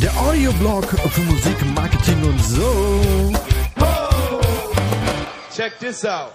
Der 0.00 0.16
Audioblog 0.20 0.84
für 0.84 1.20
Musik, 1.20 1.64
Marketing 1.76 2.24
und 2.24 2.44
so. 2.44 3.32
Check 5.54 5.78
this 5.78 6.04
out. 6.04 6.32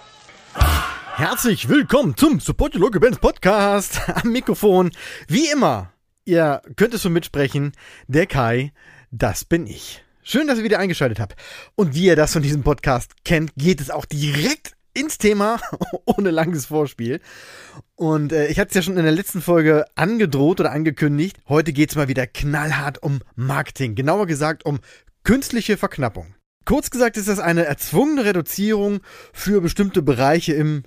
Herzlich 1.16 1.68
willkommen 1.68 2.16
zum 2.16 2.40
Support 2.40 2.74
Your 2.74 2.80
Local 2.80 3.00
Bands 3.00 3.18
Podcast 3.18 4.00
am 4.14 4.32
Mikrofon. 4.32 4.90
Wie 5.28 5.50
immer, 5.50 5.92
ihr 6.24 6.62
könnt 6.76 6.94
es 6.94 7.02
schon 7.02 7.12
mitsprechen, 7.12 7.72
der 8.06 8.24
Kai, 8.24 8.72
das 9.10 9.44
bin 9.44 9.66
ich. 9.66 10.02
Schön, 10.22 10.46
dass 10.46 10.56
ihr 10.56 10.64
wieder 10.64 10.78
eingeschaltet 10.78 11.20
habt. 11.20 11.36
Und 11.74 11.94
wie 11.94 12.06
ihr 12.06 12.16
das 12.16 12.32
von 12.32 12.40
diesem 12.40 12.62
Podcast 12.62 13.12
kennt, 13.26 13.52
geht 13.56 13.82
es 13.82 13.90
auch 13.90 14.06
direkt 14.06 14.74
ins 14.94 15.18
Thema, 15.18 15.60
ohne 16.06 16.30
langes 16.30 16.66
Vorspiel. 16.66 17.20
Und 17.96 18.32
äh, 18.32 18.46
ich 18.46 18.58
hatte 18.58 18.68
es 18.70 18.74
ja 18.74 18.82
schon 18.82 18.96
in 18.96 19.04
der 19.04 19.12
letzten 19.12 19.42
Folge 19.42 19.84
angedroht 19.94 20.60
oder 20.60 20.72
angekündigt. 20.72 21.36
Heute 21.48 21.72
geht 21.72 21.90
es 21.90 21.96
mal 21.96 22.08
wieder 22.08 22.26
knallhart 22.26 23.02
um 23.02 23.20
Marketing. 23.36 23.94
Genauer 23.94 24.26
gesagt 24.26 24.64
um 24.64 24.78
künstliche 25.24 25.76
Verknappung. 25.76 26.34
Kurz 26.64 26.90
gesagt 26.90 27.16
ist 27.18 27.28
das 27.28 27.40
eine 27.40 27.66
erzwungene 27.66 28.24
Reduzierung 28.24 29.00
für 29.32 29.60
bestimmte 29.60 30.00
Bereiche 30.00 30.54
im 30.54 30.84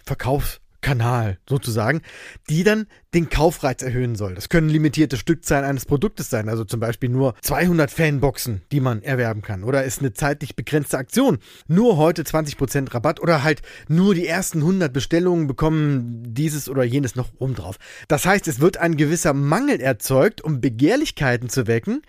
Verkaufskanal 0.88 1.38
sozusagen, 1.48 2.02
die 2.50 2.64
dann 2.64 2.88
den 3.14 3.30
Kaufreiz 3.30 3.82
erhöhen 3.82 4.16
soll. 4.16 4.36
Das 4.36 4.50
können 4.50 4.70
limitierte 4.70 5.18
Stückzahlen 5.18 5.66
eines 5.66 5.86
Produktes 5.86 6.30
sein, 6.30 6.50
also 6.50 6.64
zum 6.64 6.80
Beispiel 6.80 7.10
nur 7.10 7.36
200 7.42 7.92
Fanboxen, 7.92 8.62
die 8.72 8.80
man 8.80 9.02
erwerben 9.02 9.42
kann. 9.42 9.64
Oder 9.64 9.84
ist 9.84 10.00
eine 10.00 10.14
zeitlich 10.14 10.56
begrenzte 10.56 10.98
Aktion. 10.98 11.40
Nur 11.68 11.98
heute 11.98 12.24
20% 12.24 12.94
Rabatt 12.94 13.20
oder 13.20 13.44
halt 13.44 13.62
nur 13.88 14.14
die 14.16 14.28
ersten 14.28 14.60
100 14.60 14.92
Bestellungen 14.94 15.48
bekommen 15.48 16.24
dieses 16.26 16.70
oder 16.70 16.84
jenes 16.84 17.16
noch 17.16 17.30
oben 17.40 17.56
drauf. 17.56 17.78
Das 18.08 18.26
heißt, 18.26 18.48
es 18.48 18.60
wird 18.60 18.78
ein 18.78 18.98
gewisser 18.98 19.34
Mangel 19.34 19.80
erzeugt, 19.80 20.42
um 20.42 20.62
Begehrlichkeiten 20.62 21.50
zu 21.50 21.68
wecken, 21.68 22.02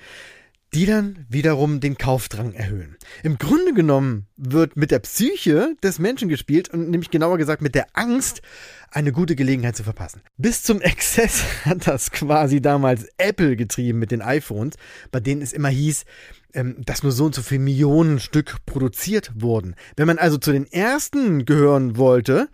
die 0.75 0.87
dann 0.87 1.25
wiederum 1.29 1.81
den 1.81 1.97
Kaufdrang 1.97 2.53
erhöhen. 2.53 2.97
Im 3.23 3.39
Grunde 3.39 3.73
genommen 3.73 4.27
wird 4.37 4.77
mit 4.77 4.91
der 4.91 4.99
Psyche 4.99 5.75
des 5.83 5.99
Menschen 5.99 6.29
gespielt 6.29 6.69
und 6.69 6.91
nämlich 6.91 7.11
genauer 7.11 7.39
gesagt 7.39 7.63
mit 7.63 7.75
der 7.75 7.87
Angst, 7.95 8.43
eine 8.91 9.13
gute 9.13 9.37
Gelegenheit 9.37 9.77
zu 9.77 9.85
verpassen. 9.85 10.23
Bis 10.37 10.63
zum 10.63 10.81
Exzess 10.81 11.43
hat 11.65 11.87
das 11.87 12.11
quasi 12.11 12.61
damals 12.61 13.07
Apple 13.19 13.57
getrieben 13.57 13.99
mit 13.99 14.11
den 14.11 14.23
iPhones, 14.23 14.75
bei 15.11 15.21
denen 15.21 15.43
es 15.43 15.53
immer 15.53 15.69
hieß, 15.69 16.05
ähm, 16.55 16.77
dass 16.85 17.03
nur 17.03 17.13
so 17.13 17.27
und 17.27 17.35
so 17.35 17.43
viele 17.43 17.61
Millionen 17.61 18.21
Stück 18.21 18.57
produziert 18.67 19.31
wurden. 19.35 19.75
Wenn 19.97 20.07
man 20.07 20.19
also 20.19 20.39
zu 20.39 20.53
den 20.53 20.67
ersten 20.67 21.45
gehören 21.45 21.97
wollte, 21.97 22.49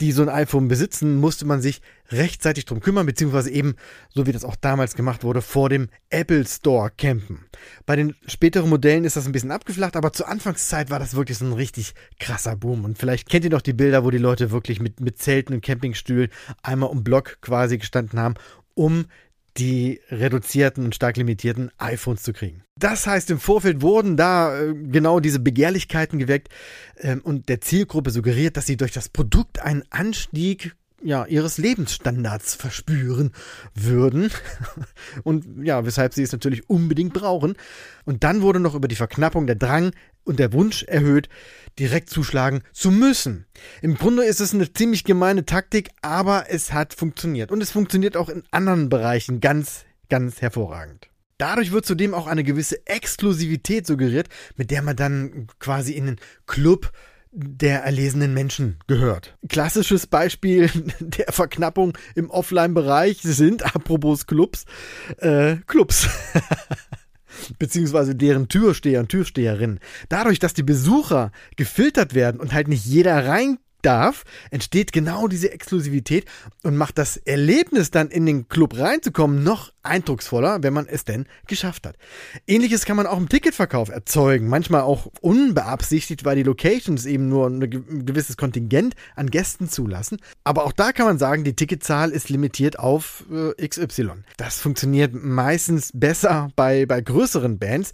die 0.00 0.12
so 0.12 0.22
ein 0.22 0.28
iPhone 0.28 0.68
besitzen, 0.68 1.18
musste 1.18 1.44
man 1.44 1.60
sich 1.60 1.80
rechtzeitig 2.10 2.64
drum 2.64 2.80
kümmern, 2.80 3.06
beziehungsweise 3.06 3.50
eben, 3.50 3.74
so 4.10 4.26
wie 4.26 4.32
das 4.32 4.44
auch 4.44 4.56
damals 4.56 4.94
gemacht 4.94 5.24
wurde, 5.24 5.42
vor 5.42 5.68
dem 5.68 5.88
Apple 6.10 6.46
Store 6.46 6.90
campen. 6.96 7.46
Bei 7.84 7.96
den 7.96 8.14
späteren 8.26 8.70
Modellen 8.70 9.04
ist 9.04 9.16
das 9.16 9.26
ein 9.26 9.32
bisschen 9.32 9.50
abgeflacht, 9.50 9.96
aber 9.96 10.12
zur 10.12 10.28
Anfangszeit 10.28 10.90
war 10.90 10.98
das 10.98 11.14
wirklich 11.14 11.38
so 11.38 11.44
ein 11.44 11.52
richtig 11.52 11.94
krasser 12.20 12.56
Boom. 12.56 12.84
Und 12.84 12.98
vielleicht 12.98 13.28
kennt 13.28 13.44
ihr 13.44 13.50
noch 13.50 13.62
die 13.62 13.72
Bilder, 13.72 14.04
wo 14.04 14.10
die 14.10 14.18
Leute 14.18 14.50
wirklich 14.50 14.80
mit, 14.80 15.00
mit 15.00 15.18
Zelten 15.18 15.54
und 15.54 15.64
Campingstühlen 15.64 16.30
einmal 16.62 16.90
um 16.90 17.02
Block 17.02 17.38
quasi 17.40 17.78
gestanden 17.78 18.20
haben, 18.20 18.34
um 18.74 19.06
die 19.56 20.00
reduzierten 20.10 20.84
und 20.84 20.94
stark 20.94 21.16
limitierten 21.16 21.70
iPhones 21.78 22.22
zu 22.22 22.32
kriegen. 22.32 22.62
Das 22.78 23.06
heißt, 23.06 23.30
im 23.30 23.40
Vorfeld 23.40 23.82
wurden 23.82 24.16
da 24.16 24.58
äh, 24.58 24.74
genau 24.74 25.20
diese 25.20 25.40
Begehrlichkeiten 25.40 26.18
geweckt 26.18 26.48
ähm, 26.98 27.20
und 27.22 27.48
der 27.48 27.60
Zielgruppe 27.60 28.10
suggeriert, 28.10 28.56
dass 28.56 28.66
sie 28.66 28.76
durch 28.76 28.92
das 28.92 29.08
Produkt 29.08 29.60
einen 29.60 29.82
Anstieg 29.90 30.74
ja, 31.02 31.24
ihres 31.26 31.58
Lebensstandards 31.58 32.54
verspüren 32.54 33.32
würden. 33.74 34.30
Und 35.22 35.64
ja, 35.64 35.86
weshalb 35.86 36.12
sie 36.12 36.22
es 36.22 36.32
natürlich 36.32 36.68
unbedingt 36.68 37.14
brauchen. 37.14 37.54
Und 38.04 38.24
dann 38.24 38.42
wurde 38.42 38.58
noch 38.60 38.74
über 38.74 38.88
die 38.88 38.96
Verknappung 38.96 39.46
der 39.46 39.56
Drang 39.56 39.92
und 40.24 40.38
der 40.38 40.52
Wunsch 40.52 40.82
erhöht, 40.82 41.28
direkt 41.78 42.10
zuschlagen 42.10 42.62
zu 42.72 42.90
müssen. 42.90 43.46
Im 43.80 43.94
Grunde 43.94 44.24
ist 44.24 44.40
es 44.40 44.52
eine 44.52 44.72
ziemlich 44.72 45.04
gemeine 45.04 45.46
Taktik, 45.46 45.90
aber 46.02 46.46
es 46.48 46.72
hat 46.72 46.94
funktioniert. 46.94 47.52
Und 47.52 47.62
es 47.62 47.70
funktioniert 47.70 48.16
auch 48.16 48.28
in 48.28 48.42
anderen 48.50 48.88
Bereichen 48.88 49.40
ganz, 49.40 49.84
ganz 50.08 50.42
hervorragend. 50.42 51.07
Dadurch 51.38 51.72
wird 51.72 51.86
zudem 51.86 52.14
auch 52.14 52.26
eine 52.26 52.44
gewisse 52.44 52.86
Exklusivität 52.86 53.86
suggeriert, 53.86 54.28
mit 54.56 54.70
der 54.70 54.82
man 54.82 54.96
dann 54.96 55.46
quasi 55.60 55.92
in 55.92 56.06
den 56.06 56.16
Club 56.46 56.92
der 57.30 57.84
erlesenen 57.84 58.34
Menschen 58.34 58.78
gehört. 58.86 59.36
Klassisches 59.48 60.06
Beispiel 60.06 60.70
der 61.00 61.32
Verknappung 61.32 61.96
im 62.14 62.30
Offline-Bereich 62.30 63.20
sind, 63.22 63.74
apropos 63.74 64.26
Clubs, 64.26 64.64
äh, 65.18 65.56
Clubs. 65.66 66.08
beziehungsweise 67.58 68.16
deren 68.16 68.48
Türsteher 68.48 69.00
und 69.00 69.10
Türsteherinnen. 69.10 69.78
Dadurch, 70.08 70.38
dass 70.38 70.54
die 70.54 70.62
Besucher 70.64 71.30
gefiltert 71.56 72.14
werden 72.14 72.40
und 72.40 72.52
halt 72.52 72.66
nicht 72.66 72.84
jeder 72.84 73.26
rein 73.26 73.58
darf, 73.82 74.24
entsteht 74.50 74.92
genau 74.92 75.28
diese 75.28 75.52
Exklusivität 75.52 76.26
und 76.62 76.76
macht 76.76 76.98
das 76.98 77.16
Erlebnis 77.16 77.90
dann 77.90 78.08
in 78.08 78.26
den 78.26 78.48
Club 78.48 78.78
reinzukommen 78.78 79.42
noch 79.42 79.72
eindrucksvoller, 79.82 80.62
wenn 80.62 80.74
man 80.74 80.86
es 80.86 81.04
denn 81.04 81.26
geschafft 81.46 81.86
hat. 81.86 81.96
Ähnliches 82.46 82.84
kann 82.84 82.96
man 82.96 83.06
auch 83.06 83.18
im 83.18 83.28
Ticketverkauf 83.28 83.88
erzeugen, 83.88 84.48
manchmal 84.48 84.82
auch 84.82 85.08
unbeabsichtigt, 85.20 86.24
weil 86.24 86.36
die 86.36 86.42
Locations 86.42 87.06
eben 87.06 87.28
nur 87.28 87.48
ein 87.48 87.60
gewisses 88.04 88.36
Kontingent 88.36 88.94
an 89.16 89.30
Gästen 89.30 89.68
zulassen. 89.68 90.18
Aber 90.44 90.64
auch 90.64 90.72
da 90.72 90.92
kann 90.92 91.06
man 91.06 91.18
sagen, 91.18 91.44
die 91.44 91.56
Ticketzahl 91.56 92.10
ist 92.10 92.28
limitiert 92.28 92.78
auf 92.78 93.24
äh, 93.32 93.66
XY. 93.66 94.10
Das 94.36 94.60
funktioniert 94.60 95.14
meistens 95.14 95.90
besser 95.94 96.50
bei, 96.56 96.86
bei 96.86 97.00
größeren 97.00 97.58
Bands 97.58 97.92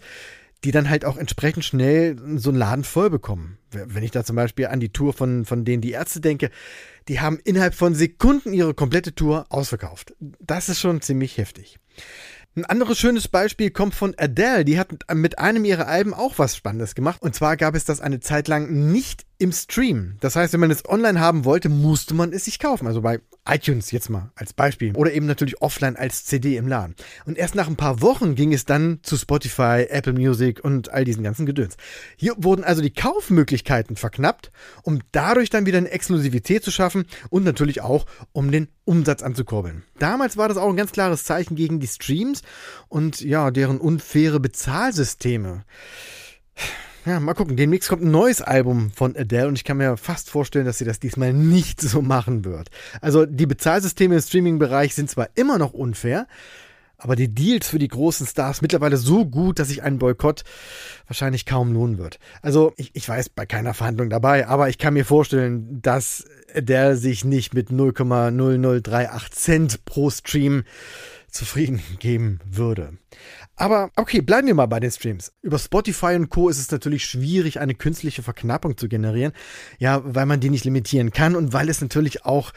die 0.65 0.71
dann 0.71 0.89
halt 0.89 1.05
auch 1.05 1.17
entsprechend 1.17 1.63
schnell 1.63 2.17
so 2.37 2.49
einen 2.49 2.57
Laden 2.57 2.83
voll 2.83 3.11
bekommen. 3.11 3.59
Wenn 3.71 4.03
ich 4.03 4.09
da 4.09 4.23
zum 4.23 4.35
Beispiel 4.35 4.65
an 4.65 4.79
die 4.79 4.89
Tour 4.89 5.13
von, 5.13 5.45
von 5.45 5.63
denen 5.63 5.81
die 5.81 5.91
Ärzte 5.91 6.21
denke, 6.21 6.49
die 7.07 7.19
haben 7.19 7.39
innerhalb 7.43 7.75
von 7.75 7.93
Sekunden 7.93 8.51
ihre 8.51 8.73
komplette 8.73 9.13
Tour 9.13 9.45
ausverkauft. 9.49 10.15
Das 10.19 10.67
ist 10.67 10.79
schon 10.79 11.01
ziemlich 11.01 11.37
heftig. 11.37 11.77
Ein 12.55 12.65
anderes 12.65 12.97
schönes 12.97 13.27
Beispiel 13.27 13.69
kommt 13.69 13.93
von 13.93 14.15
Adele. 14.17 14.65
Die 14.65 14.79
hat 14.79 14.89
mit 15.13 15.37
einem 15.37 15.65
ihrer 15.65 15.87
Alben 15.87 16.13
auch 16.13 16.39
was 16.39 16.55
Spannendes 16.55 16.95
gemacht. 16.95 17.21
Und 17.21 17.35
zwar 17.35 17.57
gab 17.57 17.75
es 17.75 17.85
das 17.85 18.01
eine 18.01 18.21
Zeit 18.21 18.47
lang 18.47 18.91
nicht 18.91 19.25
im 19.37 19.51
Stream. 19.51 20.17
Das 20.21 20.35
heißt, 20.35 20.53
wenn 20.53 20.61
man 20.61 20.71
es 20.71 20.87
online 20.87 21.19
haben 21.19 21.45
wollte, 21.45 21.69
musste 21.69 22.15
man 22.15 22.33
es 22.33 22.45
sich 22.45 22.57
kaufen. 22.57 22.87
Also 22.87 23.01
bei 23.01 23.19
iTunes 23.47 23.91
jetzt 23.91 24.09
mal 24.09 24.31
als 24.35 24.53
Beispiel. 24.53 24.95
Oder 24.95 25.13
eben 25.13 25.25
natürlich 25.25 25.61
offline 25.61 25.95
als 25.95 26.25
CD 26.25 26.57
im 26.57 26.67
Laden. 26.67 26.95
Und 27.25 27.37
erst 27.37 27.55
nach 27.55 27.67
ein 27.67 27.75
paar 27.75 28.01
Wochen 28.01 28.35
ging 28.35 28.53
es 28.53 28.65
dann 28.65 28.99
zu 29.03 29.17
Spotify, 29.17 29.85
Apple 29.89 30.13
Music 30.13 30.63
und 30.63 30.91
all 30.91 31.05
diesen 31.05 31.23
ganzen 31.23 31.45
Gedöns. 31.45 31.77
Hier 32.17 32.33
wurden 32.37 32.63
also 32.63 32.81
die 32.81 32.93
Kaufmöglichkeiten 32.93 33.95
verknappt, 33.95 34.51
um 34.83 34.99
dadurch 35.11 35.49
dann 35.49 35.65
wieder 35.65 35.77
eine 35.77 35.91
Exklusivität 35.91 36.63
zu 36.63 36.71
schaffen 36.71 37.05
und 37.29 37.43
natürlich 37.43 37.81
auch, 37.81 38.05
um 38.31 38.51
den 38.51 38.67
Umsatz 38.83 39.21
anzukurbeln. 39.23 39.83
Damals 39.99 40.37
war 40.37 40.47
das 40.47 40.57
auch 40.57 40.69
ein 40.69 40.77
ganz 40.77 40.91
klares 40.91 41.23
Zeichen 41.23 41.55
gegen 41.55 41.79
die 41.79 41.87
Streams 41.87 42.41
und 42.87 43.21
ja, 43.21 43.51
deren 43.51 43.79
unfaire 43.79 44.39
Bezahlsysteme. 44.39 45.63
Ja, 47.05 47.19
mal 47.19 47.35
gucken. 47.35 47.55
Demnächst 47.55 47.87
kommt 47.87 48.01
ein 48.01 48.09
neues 48.09 48.41
Album 48.41 48.89
von 48.89 49.15
Adele 49.15 49.47
und 49.47 49.55
ich 49.55 49.63
kann 49.63 49.77
mir 49.77 49.95
fast 49.95 50.31
vorstellen, 50.31 50.65
dass 50.65 50.79
sie 50.79 50.85
das 50.85 50.99
diesmal 50.99 51.33
nicht 51.33 51.79
so 51.79 52.01
machen 52.01 52.45
wird. 52.45 52.69
Also 52.99 53.27
die 53.27 53.45
Bezahlsysteme 53.45 54.15
im 54.15 54.21
Streaming-Bereich 54.21 54.95
sind 54.95 55.11
zwar 55.11 55.29
immer 55.35 55.59
noch 55.59 55.73
unfair, 55.73 56.25
aber 56.97 57.15
die 57.15 57.27
Deals 57.27 57.67
für 57.67 57.77
die 57.77 57.89
großen 57.89 58.25
Stars 58.25 58.63
mittlerweile 58.63 58.97
so 58.97 59.23
gut, 59.23 59.59
dass 59.59 59.67
sich 59.67 59.83
ein 59.83 59.99
Boykott 59.99 60.43
wahrscheinlich 61.05 61.45
kaum 61.45 61.73
lohnen 61.73 61.99
wird. 61.99 62.17
Also 62.41 62.73
ich, 62.75 62.89
ich 62.95 63.07
weiß 63.07 63.29
bei 63.29 63.45
keiner 63.45 63.75
Verhandlung 63.75 64.09
dabei, 64.09 64.47
aber 64.47 64.69
ich 64.69 64.79
kann 64.79 64.95
mir 64.95 65.05
vorstellen, 65.05 65.83
dass 65.83 66.25
der 66.55 66.97
sich 66.97 67.23
nicht 67.23 67.53
mit 67.53 67.69
0,0038 67.69 69.31
Cent 69.31 69.85
pro 69.85 70.09
Stream 70.09 70.63
zufrieden 71.35 71.81
geben 71.99 72.39
würde. 72.45 72.97
Aber 73.55 73.91
okay, 73.95 74.21
bleiben 74.21 74.47
wir 74.47 74.55
mal 74.55 74.65
bei 74.65 74.79
den 74.79 74.91
Streams. 74.91 75.31
Über 75.41 75.59
Spotify 75.59 76.15
und 76.15 76.29
Co. 76.29 76.49
ist 76.49 76.59
es 76.59 76.71
natürlich 76.71 77.05
schwierig, 77.05 77.59
eine 77.59 77.75
künstliche 77.75 78.23
Verknappung 78.23 78.77
zu 78.77 78.89
generieren. 78.89 79.33
Ja, 79.77 80.01
weil 80.03 80.25
man 80.25 80.39
die 80.39 80.49
nicht 80.49 80.65
limitieren 80.65 81.11
kann 81.11 81.35
und 81.35 81.53
weil 81.53 81.69
es 81.69 81.81
natürlich 81.81 82.25
auch 82.25 82.51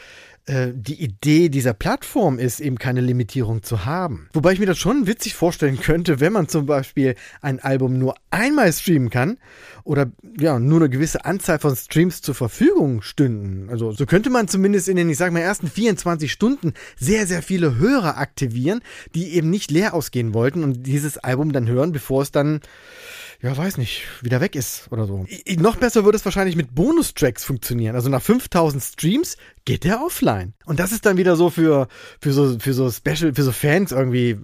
äh, 0.49 0.73
die 0.73 0.99
Idee 0.99 1.49
dieser 1.49 1.73
Plattform 1.73 2.39
ist, 2.39 2.59
eben 2.59 2.79
keine 2.79 3.01
Limitierung 3.01 3.61
zu 3.61 3.85
haben. 3.85 4.29
Wobei 4.33 4.51
ich 4.51 4.59
mir 4.59 4.65
das 4.65 4.79
schon 4.79 5.05
witzig 5.05 5.35
vorstellen 5.35 5.79
könnte, 5.79 6.19
wenn 6.19 6.33
man 6.33 6.47
zum 6.47 6.65
Beispiel 6.65 7.13
ein 7.41 7.59
Album 7.59 7.99
nur 7.99 8.15
einmal 8.31 8.73
streamen 8.73 9.11
kann 9.11 9.37
oder 9.83 10.11
ja, 10.39 10.57
nur 10.57 10.79
eine 10.79 10.89
gewisse 10.89 11.23
Anzahl 11.23 11.59
von 11.59 11.75
Streams 11.75 12.23
zur 12.23 12.33
Verfügung 12.33 13.03
stünden. 13.03 13.69
Also 13.69 13.91
so 13.91 14.07
könnte 14.07 14.31
man 14.31 14.47
zumindest 14.47 14.89
in 14.89 14.95
den, 14.95 15.09
ich 15.11 15.17
sag 15.17 15.31
mal, 15.31 15.39
ersten 15.39 15.67
24 15.67 16.31
Stunden 16.31 16.73
sehr, 16.97 17.27
sehr 17.27 17.43
viele 17.43 17.77
Hörer 17.77 18.17
aktivieren, 18.17 18.81
die 19.13 19.35
eben 19.35 19.51
nicht 19.51 19.69
leer 19.69 19.93
ausgehen 19.93 20.33
wollten 20.33 20.63
und 20.63 20.87
dieses 20.87 21.19
Album 21.19 21.51
dann 21.51 21.67
hören, 21.67 21.91
bevor 21.91 22.23
es 22.23 22.31
dann 22.31 22.61
ja, 23.41 23.55
weiß 23.55 23.77
nicht, 23.77 24.03
wieder 24.21 24.41
weg 24.41 24.55
ist 24.55 24.91
oder 24.91 25.05
so. 25.05 25.25
I 25.29 25.55
noch 25.55 25.77
besser 25.77 26.03
würde 26.03 26.17
es 26.17 26.25
wahrscheinlich 26.25 26.57
mit 26.57 26.75
Bonustracks 26.75 27.45
funktionieren. 27.45 27.95
Also 27.95 28.09
nach 28.09 28.21
5000 28.21 28.83
Streams 28.83 29.37
geht 29.63 29.85
der 29.85 30.01
offline. 30.01 30.53
Und 30.65 30.79
das 30.79 30.91
ist 30.91 31.05
dann 31.05 31.15
wieder 31.15 31.37
so 31.37 31.49
für, 31.49 31.87
für 32.19 32.33
so, 32.33 32.59
für 32.59 32.73
so 32.73 32.91
Special, 32.91 33.33
für 33.33 33.43
so 33.43 33.53
Fans 33.53 33.93
irgendwie, 33.93 34.37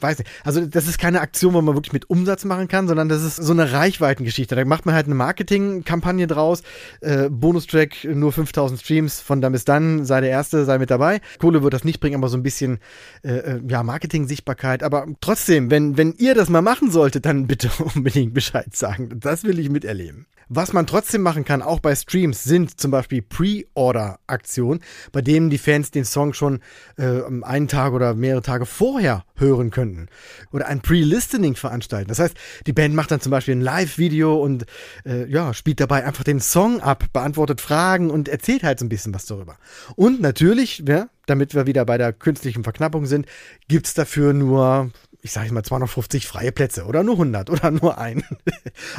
weiß 0.00 0.18
nicht. 0.18 0.30
Also 0.44 0.64
das 0.66 0.86
ist 0.86 0.98
keine 0.98 1.20
Aktion, 1.20 1.54
wo 1.54 1.60
man 1.60 1.74
wirklich 1.74 1.92
mit 1.92 2.10
Umsatz 2.10 2.44
machen 2.44 2.68
kann, 2.68 2.88
sondern 2.88 3.08
das 3.08 3.22
ist 3.22 3.36
so 3.36 3.52
eine 3.52 3.72
Reichweitengeschichte. 3.72 4.54
Da 4.54 4.64
macht 4.64 4.86
man 4.86 4.94
halt 4.94 5.06
eine 5.06 5.14
Marketingkampagne 5.14 6.26
draus. 6.26 6.62
Äh, 7.00 7.28
Bonustrack, 7.30 8.04
nur 8.04 8.32
5000 8.32 8.80
Streams, 8.80 9.20
von 9.20 9.40
dann 9.40 9.52
bis 9.52 9.64
dann, 9.64 10.04
sei 10.04 10.20
der 10.20 10.30
Erste, 10.30 10.64
sei 10.64 10.78
mit 10.78 10.90
dabei. 10.90 11.20
Kohle 11.38 11.62
wird 11.62 11.74
das 11.74 11.84
nicht 11.84 12.00
bringen, 12.00 12.16
aber 12.16 12.28
so 12.28 12.36
ein 12.36 12.42
bisschen, 12.42 12.78
äh, 13.22 13.32
äh 13.32 13.60
ja, 13.68 13.82
Marketing-Sichtbarkeit. 13.82 14.82
Aber 14.82 15.06
trotzdem, 15.20 15.70
wenn, 15.70 15.96
wenn 15.96 16.14
ihr 16.18 16.34
das 16.34 16.48
mal 16.48 16.62
machen 16.62 16.90
solltet, 16.90 17.26
dann 17.26 17.46
bitte 17.54 17.70
unbedingt 17.94 18.34
Bescheid 18.34 18.74
sagen. 18.74 19.20
Das 19.20 19.44
will 19.44 19.58
ich 19.58 19.70
miterleben. 19.70 20.26
Was 20.48 20.72
man 20.72 20.86
trotzdem 20.86 21.22
machen 21.22 21.44
kann, 21.44 21.62
auch 21.62 21.80
bei 21.80 21.94
Streams, 21.94 22.44
sind 22.44 22.78
zum 22.78 22.90
Beispiel 22.90 23.22
Pre-Order-Aktionen, 23.22 24.80
bei 25.10 25.22
denen 25.22 25.48
die 25.48 25.58
Fans 25.58 25.90
den 25.90 26.04
Song 26.04 26.34
schon 26.34 26.60
äh, 26.96 27.22
einen 27.42 27.68
Tag 27.68 27.92
oder 27.92 28.14
mehrere 28.14 28.42
Tage 28.42 28.66
vorher 28.66 29.24
hören 29.36 29.70
könnten. 29.84 30.08
Oder 30.52 30.66
ein 30.66 30.80
Pre-Listening 30.80 31.56
veranstalten. 31.56 32.08
Das 32.08 32.18
heißt, 32.18 32.36
die 32.66 32.72
Band 32.72 32.94
macht 32.94 33.10
dann 33.10 33.20
zum 33.20 33.30
Beispiel 33.30 33.54
ein 33.54 33.60
Live-Video 33.60 34.42
und 34.42 34.64
äh, 35.04 35.26
ja, 35.26 35.52
spielt 35.54 35.80
dabei 35.80 36.04
einfach 36.04 36.24
den 36.24 36.40
Song 36.40 36.80
ab, 36.80 37.04
beantwortet 37.12 37.60
Fragen 37.60 38.10
und 38.10 38.28
erzählt 38.28 38.62
halt 38.62 38.78
so 38.78 38.84
ein 38.84 38.88
bisschen 38.88 39.14
was 39.14 39.26
darüber. 39.26 39.56
Und 39.96 40.20
natürlich, 40.20 40.84
ja, 40.86 41.08
damit 41.26 41.54
wir 41.54 41.66
wieder 41.66 41.84
bei 41.84 41.98
der 41.98 42.12
künstlichen 42.12 42.64
Verknappung 42.64 43.06
sind, 43.06 43.26
gibt's 43.68 43.94
dafür 43.94 44.32
nur 44.32 44.90
ich 45.22 45.32
sage 45.32 45.54
mal 45.54 45.62
250 45.62 46.26
freie 46.26 46.52
Plätze 46.52 46.84
oder 46.84 47.02
nur 47.02 47.14
100 47.14 47.48
oder 47.48 47.70
nur 47.70 47.96
ein. 47.96 48.24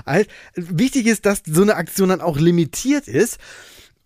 Wichtig 0.56 1.06
ist, 1.06 1.28
dass 1.28 1.44
so 1.46 1.62
eine 1.62 1.76
Aktion 1.76 2.10
dann 2.10 2.20
auch 2.20 2.40
limitiert 2.40 3.08
ist, 3.08 3.38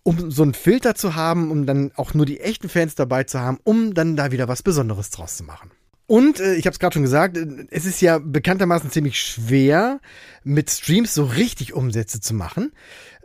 um 0.02 0.30
so 0.30 0.42
einen 0.42 0.52
Filter 0.52 0.94
zu 0.94 1.14
haben, 1.14 1.50
um 1.50 1.64
dann 1.64 1.92
auch 1.96 2.12
nur 2.12 2.26
die 2.26 2.40
echten 2.40 2.68
Fans 2.68 2.94
dabei 2.94 3.24
zu 3.24 3.40
haben, 3.40 3.58
um 3.64 3.94
dann 3.94 4.16
da 4.16 4.32
wieder 4.32 4.48
was 4.48 4.62
Besonderes 4.62 5.08
draus 5.08 5.38
zu 5.38 5.44
machen. 5.44 5.70
Und 6.10 6.40
äh, 6.40 6.56
ich 6.56 6.66
habe 6.66 6.72
es 6.72 6.80
gerade 6.80 6.94
schon 6.94 7.04
gesagt, 7.04 7.38
es 7.70 7.86
ist 7.86 8.00
ja 8.00 8.18
bekanntermaßen 8.18 8.90
ziemlich 8.90 9.20
schwer, 9.20 10.00
mit 10.42 10.68
Streams 10.68 11.14
so 11.14 11.22
richtig 11.22 11.72
Umsätze 11.72 12.20
zu 12.20 12.34
machen. 12.34 12.72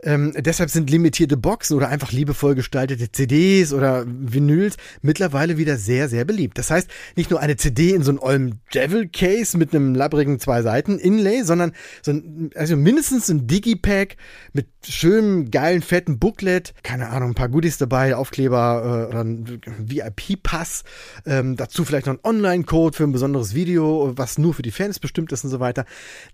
Ähm, 0.02 0.32
deshalb 0.36 0.70
sind 0.70 0.90
limitierte 0.90 1.36
Boxen 1.36 1.76
oder 1.76 1.88
einfach 1.88 2.12
liebevoll 2.12 2.54
gestaltete 2.54 3.10
CDs 3.10 3.72
oder 3.72 4.04
Vinyls 4.06 4.76
mittlerweile 5.02 5.56
wieder 5.56 5.76
sehr, 5.76 6.08
sehr 6.08 6.24
beliebt. 6.24 6.58
Das 6.58 6.70
heißt, 6.70 6.88
nicht 7.16 7.30
nur 7.30 7.40
eine 7.40 7.56
CD 7.56 7.90
in 7.90 8.02
so 8.02 8.10
einem 8.10 8.20
ollen 8.20 8.60
Devil 8.74 9.08
Case 9.08 9.56
mit 9.56 9.74
einem 9.74 9.94
labbrigen 9.94 10.38
zwei 10.38 10.62
Seiten 10.62 10.98
Inlay, 10.98 11.42
sondern 11.42 11.72
so 12.02 12.12
ein, 12.12 12.50
also 12.54 12.76
mindestens 12.76 13.28
ein 13.28 13.46
Digipack 13.46 14.16
mit 14.52 14.66
schönem, 14.88 15.50
geilen, 15.50 15.82
fetten 15.82 16.18
Booklet, 16.18 16.74
keine 16.82 17.08
Ahnung, 17.08 17.30
ein 17.30 17.34
paar 17.34 17.48
Goodies 17.48 17.78
dabei, 17.78 18.14
Aufkleber 18.14 19.06
äh, 19.06 19.10
oder 19.10 19.24
ein 19.24 19.60
VIP-Pass, 19.78 20.84
ähm, 21.26 21.56
dazu 21.56 21.84
vielleicht 21.84 22.06
noch 22.06 22.14
ein 22.14 22.20
Online-Code 22.22 22.96
für 22.96 23.04
ein 23.04 23.12
besonderes 23.12 23.54
Video, 23.54 24.12
was 24.16 24.38
nur 24.38 24.54
für 24.54 24.62
die 24.62 24.70
Fans 24.70 24.98
bestimmt 24.98 25.32
ist 25.32 25.44
und 25.44 25.50
so 25.50 25.60
weiter. 25.60 25.84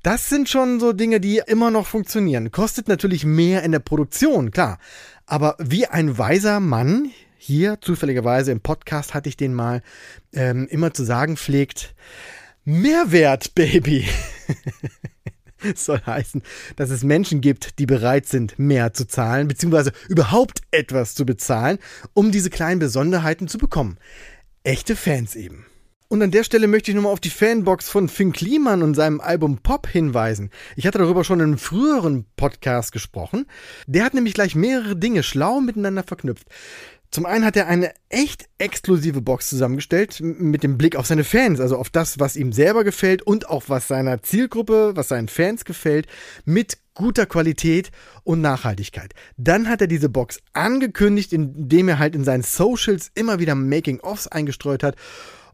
Das 0.03 0.29
sind 0.29 0.49
schon 0.49 0.81
so 0.81 0.93
Dinge, 0.93 1.21
die 1.21 1.43
immer 1.47 1.71
noch 1.71 1.87
funktionieren. 1.87 2.51
Kostet 2.51 2.89
natürlich 2.89 3.25
mehr 3.25 3.62
in 3.63 3.73
der 3.73 3.79
Produktion, 3.79 4.51
klar. 4.51 4.79
Aber 5.27 5.57
wie 5.59 5.87
ein 5.87 6.19
weiser 6.19 6.61
Mann 6.61 7.11
hier 7.39 7.81
zufälligerweise 7.81 8.53
im 8.53 8.61
Podcast 8.61 9.15
hatte 9.15 9.29
ich 9.29 9.37
den 9.37 9.55
mal 9.55 9.83
ähm, 10.33 10.69
immer 10.71 10.95
zu 10.95 11.05
sagen 11.05 11.37
pflegt, 11.37 11.95
Mehrwert, 12.65 13.55
Baby. 13.55 14.07
soll 15.75 16.01
heißen, 16.05 16.43
dass 16.77 16.91
es 16.91 17.03
Menschen 17.03 17.41
gibt, 17.41 17.79
die 17.79 17.87
bereit 17.87 18.27
sind, 18.27 18.59
mehr 18.59 18.93
zu 18.93 19.07
zahlen, 19.07 19.49
beziehungsweise 19.49 19.93
überhaupt 20.09 20.61
etwas 20.71 21.15
zu 21.15 21.25
bezahlen, 21.25 21.79
um 22.15 22.31
diese 22.33 22.51
kleinen 22.51 22.81
Besonderheiten 22.81 23.49
zu 23.49 23.59
bekommen. 23.59 23.99
Echte 24.65 24.97
Fans 24.97 25.35
eben. 25.35 25.67
Und 26.13 26.21
an 26.21 26.31
der 26.31 26.45
Stelle 26.45 26.67
möchte 26.67 26.91
ich 26.91 26.95
nochmal 26.95 27.15
auf 27.15 27.21
die 27.21 27.31
Fanbox 27.31 27.89
von 27.89 28.07
Finn 28.07 28.33
Kliman 28.33 28.83
und 28.83 28.93
seinem 28.93 29.19
Album 29.19 29.61
Pop 29.63 29.87
hinweisen. 29.87 30.51
Ich 30.77 30.87
hatte 30.87 30.99
darüber 30.99 31.25
schon 31.25 31.41
in 31.41 31.47
einem 31.47 31.59
früheren 31.59 32.27
Podcast 32.37 32.93
gesprochen. 32.93 33.47
Der 33.87 34.05
hat 34.05 34.13
nämlich 34.13 34.35
gleich 34.35 34.55
mehrere 34.55 34.95
Dinge 34.95 35.23
schlau 35.23 35.63
miteinander 35.63 36.03
verknüpft. 36.03 36.49
Zum 37.11 37.25
einen 37.25 37.47
hat 37.47 37.57
er 37.57 37.67
eine 37.67 37.95
echt 38.11 38.45
exklusive 38.59 39.23
Box 39.23 39.49
zusammengestellt 39.49 40.21
mit 40.21 40.63
dem 40.63 40.77
Blick 40.77 40.97
auf 40.97 41.07
seine 41.07 41.25
Fans, 41.25 41.61
also 41.61 41.79
auf 41.79 41.89
das, 41.89 42.21
was 42.21 42.37
ihm 42.37 42.53
selber 42.53 42.85
gefällt 42.85 43.23
und 43.23 43.49
auch 43.49 43.63
was 43.69 43.89
seiner 43.89 44.23
Zielgruppe, 44.23 44.93
was 44.95 45.09
seinen 45.09 45.29
Fans 45.29 45.65
gefällt, 45.65 46.09
mit 46.45 46.77
guter 46.93 47.25
Qualität 47.25 47.91
und 48.23 48.43
Nachhaltigkeit. 48.43 49.15
Dann 49.39 49.67
hat 49.67 49.81
er 49.81 49.87
diese 49.87 50.11
Box 50.11 50.43
angekündigt, 50.53 51.33
indem 51.33 51.89
er 51.89 51.99
halt 51.99 52.15
in 52.15 52.25
seinen 52.25 52.43
Socials 52.43 53.11
immer 53.15 53.39
wieder 53.39 53.55
Making-ofs 53.55 54.29
eingestreut 54.29 54.83
hat 54.83 54.97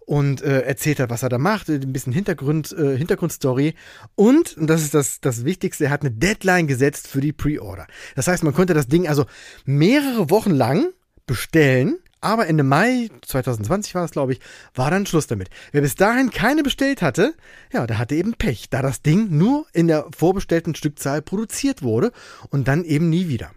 und 0.09 0.41
äh, 0.41 0.63
erzählt 0.63 1.01
hat, 1.01 1.11
was 1.11 1.23
er 1.23 1.29
da 1.29 1.37
macht, 1.37 1.69
ein 1.69 1.93
bisschen 1.93 2.15
Hintergrund, 2.15 2.73
äh, 2.73 2.97
Hintergrundstory. 2.97 3.75
Und, 4.15 4.57
und 4.57 4.67
das 4.67 4.81
ist 4.81 4.95
das, 4.95 5.21
das 5.21 5.45
Wichtigste, 5.45 5.85
er 5.85 5.91
hat 5.91 6.01
eine 6.01 6.11
Deadline 6.11 6.67
gesetzt 6.67 7.09
für 7.09 7.21
die 7.21 7.35
Pre-Order. 7.35 7.87
Das 8.17 8.27
heißt, 8.27 8.43
man 8.43 8.55
konnte 8.55 8.73
das 8.73 8.89
Ding 8.89 9.07
also 9.07 9.27
mehrere 9.67 10.31
Wochen 10.31 10.53
lang 10.53 10.89
bestellen, 11.27 11.99
aber 12.23 12.47
Ende 12.47 12.63
Mai 12.63 13.11
2020 13.21 13.95
war 13.95 14.07
es, 14.07 14.13
glaube 14.13 14.33
ich, 14.33 14.41
war 14.75 14.91
dann 14.91 15.05
Schluss 15.05 15.27
damit. 15.27 15.51
Wer 15.73 15.83
bis 15.83 15.95
dahin 15.95 16.31
keine 16.31 16.63
bestellt 16.63 17.03
hatte, 17.03 17.35
ja, 17.71 17.87
der 17.87 17.99
hatte 17.99 18.15
eben 18.15 18.33
Pech, 18.33 18.71
da 18.71 18.81
das 18.81 19.03
Ding 19.03 19.29
nur 19.37 19.67
in 19.75 19.89
der 19.89 20.07
vorbestellten 20.17 20.75
Stückzahl 20.75 21.21
produziert 21.21 21.83
wurde 21.83 22.13
und 22.49 22.67
dann 22.67 22.85
eben 22.85 23.11
nie 23.11 23.29
wieder. 23.29 23.51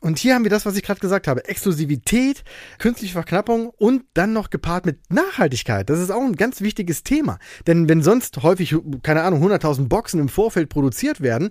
Und 0.00 0.18
hier 0.18 0.34
haben 0.34 0.44
wir 0.44 0.50
das, 0.50 0.66
was 0.66 0.76
ich 0.76 0.82
gerade 0.82 1.00
gesagt 1.00 1.26
habe. 1.26 1.48
Exklusivität, 1.48 2.44
künstliche 2.78 3.14
Verknappung 3.14 3.70
und 3.70 4.04
dann 4.14 4.32
noch 4.32 4.50
gepaart 4.50 4.84
mit 4.84 5.10
Nachhaltigkeit. 5.10 5.88
Das 5.88 5.98
ist 5.98 6.10
auch 6.10 6.22
ein 6.22 6.36
ganz 6.36 6.60
wichtiges 6.60 7.02
Thema. 7.02 7.38
Denn 7.66 7.88
wenn 7.88 8.02
sonst 8.02 8.42
häufig, 8.42 8.76
keine 9.02 9.22
Ahnung, 9.22 9.42
100.000 9.42 9.88
Boxen 9.88 10.20
im 10.20 10.28
Vorfeld 10.28 10.68
produziert 10.68 11.22
werden, 11.22 11.50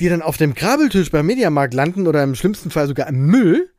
die 0.00 0.08
dann 0.08 0.22
auf 0.22 0.38
dem 0.38 0.54
Krabbeltisch 0.54 1.10
beim 1.10 1.26
Mediamarkt 1.26 1.74
landen 1.74 2.06
oder 2.06 2.22
im 2.22 2.34
schlimmsten 2.34 2.70
Fall 2.70 2.88
sogar 2.88 3.06
im 3.06 3.26
Müll, 3.26 3.70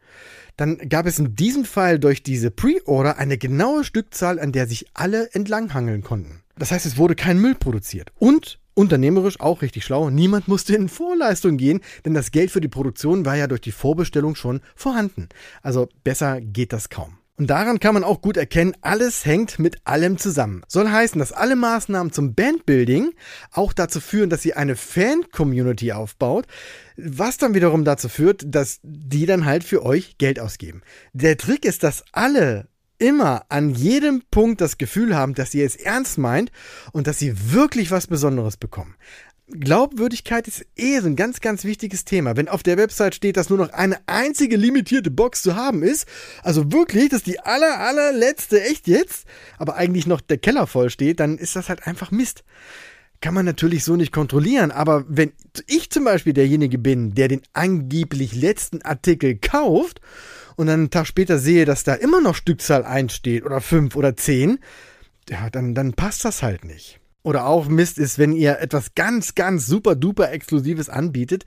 dann 0.55 0.77
gab 0.87 1.05
es 1.05 1.19
in 1.19 1.35
diesem 1.35 1.65
Fall 1.65 1.99
durch 1.99 2.23
diese 2.23 2.51
Pre-Order 2.51 3.17
eine 3.17 3.37
genaue 3.37 3.83
Stückzahl, 3.83 4.39
an 4.39 4.51
der 4.51 4.67
sich 4.67 4.85
alle 4.93 5.33
entlanghangeln 5.33 6.03
konnten. 6.03 6.41
Das 6.57 6.71
heißt, 6.71 6.85
es 6.85 6.97
wurde 6.97 7.15
kein 7.15 7.39
Müll 7.39 7.55
produziert. 7.55 8.11
Und 8.15 8.59
Unternehmerisch 8.75 9.39
auch 9.39 9.61
richtig 9.61 9.85
schlau. 9.85 10.09
Niemand 10.09 10.47
musste 10.47 10.75
in 10.75 10.89
Vorleistung 10.89 11.57
gehen, 11.57 11.81
denn 12.05 12.13
das 12.13 12.31
Geld 12.31 12.51
für 12.51 12.61
die 12.61 12.67
Produktion 12.67 13.25
war 13.25 13.35
ja 13.35 13.47
durch 13.47 13.61
die 13.61 13.71
Vorbestellung 13.71 14.35
schon 14.35 14.61
vorhanden. 14.75 15.29
Also 15.63 15.89
besser 16.03 16.41
geht 16.41 16.73
das 16.73 16.89
kaum. 16.89 17.17
Und 17.37 17.47
daran 17.47 17.79
kann 17.79 17.93
man 17.93 18.05
auch 18.05 18.21
gut 18.21 18.37
erkennen, 18.37 18.77
alles 18.79 19.25
hängt 19.25 19.59
mit 19.59 19.85
allem 19.85 20.17
zusammen. 20.17 20.63
Soll 20.69 20.89
heißen, 20.89 21.19
dass 21.19 21.33
alle 21.33 21.57
Maßnahmen 21.57 22.13
zum 22.13 22.33
Bandbuilding 22.33 23.11
auch 23.51 23.73
dazu 23.73 23.99
führen, 23.99 24.29
dass 24.29 24.45
ihr 24.45 24.57
eine 24.57 24.77
Fan-Community 24.77 25.91
aufbaut, 25.91 26.45
was 26.95 27.37
dann 27.37 27.53
wiederum 27.53 27.83
dazu 27.83 28.07
führt, 28.07 28.43
dass 28.45 28.79
die 28.83 29.25
dann 29.25 29.43
halt 29.43 29.65
für 29.65 29.83
euch 29.83 30.17
Geld 30.17 30.39
ausgeben. 30.39 30.81
Der 31.11 31.35
Trick 31.35 31.65
ist, 31.65 31.83
dass 31.83 32.05
alle 32.13 32.67
immer 32.97 33.45
an 33.49 33.71
jedem 33.71 34.23
Punkt 34.31 34.61
das 34.61 34.77
Gefühl 34.77 35.15
haben, 35.15 35.33
dass 35.33 35.53
ihr 35.53 35.65
es 35.65 35.75
ernst 35.75 36.17
meint 36.17 36.51
und 36.91 37.07
dass 37.07 37.19
sie 37.19 37.53
wirklich 37.53 37.91
was 37.91 38.07
Besonderes 38.07 38.57
bekommen. 38.57 38.95
Glaubwürdigkeit 39.47 40.47
ist 40.47 40.65
eh 40.75 40.99
so 40.99 41.05
ein 41.05 41.15
ganz, 41.15 41.39
ganz 41.39 41.65
wichtiges 41.65 42.03
Thema. 42.03 42.35
Wenn 42.35 42.49
auf 42.49 42.63
der 42.63 42.77
Website 42.77 43.13
steht, 43.13 43.37
dass 43.37 43.49
nur 43.49 43.59
noch 43.59 43.69
eine 43.69 43.99
einzige 44.07 44.57
limitierte 44.57 45.11
Box 45.11 45.43
zu 45.43 45.55
haben 45.55 45.83
ist, 45.83 46.07
also 46.41 46.71
wirklich, 46.71 47.09
dass 47.09 47.21
die 47.21 47.39
aller, 47.39 47.79
allerletzte 47.79 48.63
echt 48.63 48.87
jetzt, 48.87 49.27
aber 49.59 49.75
eigentlich 49.75 50.07
noch 50.07 50.21
der 50.21 50.39
Keller 50.39 50.65
voll 50.65 50.89
steht, 50.89 51.19
dann 51.19 51.37
ist 51.37 51.55
das 51.55 51.69
halt 51.69 51.85
einfach 51.85 52.09
Mist. 52.09 52.43
Kann 53.21 53.35
man 53.35 53.45
natürlich 53.45 53.83
so 53.83 53.95
nicht 53.95 54.11
kontrollieren, 54.11 54.71
aber 54.71 55.05
wenn 55.07 55.31
ich 55.67 55.91
zum 55.91 56.05
Beispiel 56.05 56.33
derjenige 56.33 56.79
bin, 56.79 57.13
der 57.13 57.27
den 57.27 57.41
angeblich 57.53 58.35
letzten 58.35 58.81
Artikel 58.81 59.35
kauft 59.35 60.01
und 60.55 60.67
dann 60.67 60.81
einen 60.81 60.89
Tag 60.89 61.07
später 61.07 61.37
sehe, 61.37 61.65
dass 61.65 61.83
da 61.83 61.93
immer 61.93 62.21
noch 62.21 62.35
Stückzahl 62.35 62.83
1 62.83 63.13
steht 63.13 63.45
oder 63.45 63.61
5 63.61 63.95
oder 63.95 64.15
10, 64.15 64.59
ja, 65.29 65.49
dann, 65.49 65.75
dann 65.75 65.93
passt 65.93 66.25
das 66.25 66.43
halt 66.43 66.65
nicht. 66.65 66.99
Oder 67.23 67.47
auch 67.47 67.67
Mist 67.67 67.97
ist, 67.97 68.19
wenn 68.19 68.33
ihr 68.33 68.59
etwas 68.59 68.93
ganz, 68.93 69.33
ganz 69.33 69.65
super 69.65 69.95
duper 69.95 70.31
Exklusives 70.31 70.89
anbietet, 70.89 71.45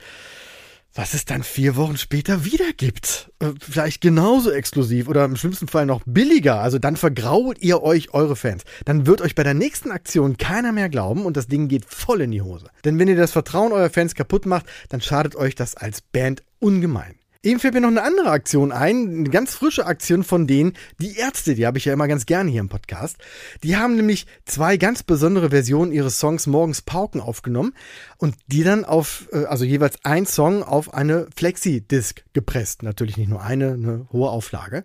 was 0.94 1.14
es 1.14 1.24
dann 1.24 1.44
vier 1.44 1.76
Wochen 1.76 1.96
später 1.96 2.44
wieder 2.44 2.72
gibt. 2.76 3.30
Äh, 3.38 3.52
vielleicht 3.60 4.00
genauso 4.00 4.50
exklusiv 4.50 5.06
oder 5.06 5.24
im 5.24 5.36
schlimmsten 5.36 5.68
Fall 5.68 5.86
noch 5.86 6.02
billiger. 6.04 6.60
Also 6.60 6.80
dann 6.80 6.96
vergrault 6.96 7.62
ihr 7.62 7.82
euch 7.82 8.12
eure 8.12 8.34
Fans. 8.34 8.64
Dann 8.84 9.06
wird 9.06 9.20
euch 9.20 9.36
bei 9.36 9.44
der 9.44 9.54
nächsten 9.54 9.92
Aktion 9.92 10.36
keiner 10.36 10.72
mehr 10.72 10.88
glauben 10.88 11.24
und 11.24 11.36
das 11.36 11.46
Ding 11.46 11.68
geht 11.68 11.84
voll 11.84 12.22
in 12.22 12.32
die 12.32 12.42
Hose. 12.42 12.66
Denn 12.84 12.98
wenn 12.98 13.06
ihr 13.06 13.16
das 13.16 13.30
Vertrauen 13.30 13.70
eurer 13.72 13.90
Fans 13.90 14.16
kaputt 14.16 14.46
macht, 14.46 14.66
dann 14.88 15.00
schadet 15.00 15.36
euch 15.36 15.54
das 15.54 15.76
als 15.76 16.00
Band 16.00 16.42
ungemein. 16.58 17.17
Eben 17.44 17.60
fällt 17.60 17.74
mir 17.74 17.80
noch 17.80 17.88
eine 17.88 18.02
andere 18.02 18.30
Aktion 18.30 18.72
ein, 18.72 19.08
eine 19.08 19.30
ganz 19.30 19.54
frische 19.54 19.86
Aktion 19.86 20.24
von 20.24 20.48
denen, 20.48 20.72
die 21.00 21.16
Ärzte, 21.16 21.54
die 21.54 21.66
habe 21.66 21.78
ich 21.78 21.84
ja 21.84 21.92
immer 21.92 22.08
ganz 22.08 22.26
gerne 22.26 22.50
hier 22.50 22.60
im 22.60 22.68
Podcast. 22.68 23.16
Die 23.62 23.76
haben 23.76 23.94
nämlich 23.94 24.26
zwei 24.44 24.76
ganz 24.76 25.04
besondere 25.04 25.50
Versionen 25.50 25.92
ihres 25.92 26.18
Songs 26.18 26.48
Morgens 26.48 26.82
Pauken 26.82 27.20
aufgenommen 27.20 27.74
und 28.16 28.34
die 28.48 28.64
dann 28.64 28.84
auf, 28.84 29.28
äh, 29.32 29.44
also 29.44 29.64
jeweils 29.64 30.04
ein 30.04 30.26
Song 30.26 30.64
auf 30.64 30.92
eine 30.92 31.28
Flexi-Disc 31.36 32.24
gepresst. 32.32 32.82
Natürlich 32.82 33.16
nicht 33.16 33.28
nur 33.28 33.40
eine, 33.40 33.74
eine 33.74 34.08
hohe 34.10 34.30
Auflage. 34.30 34.82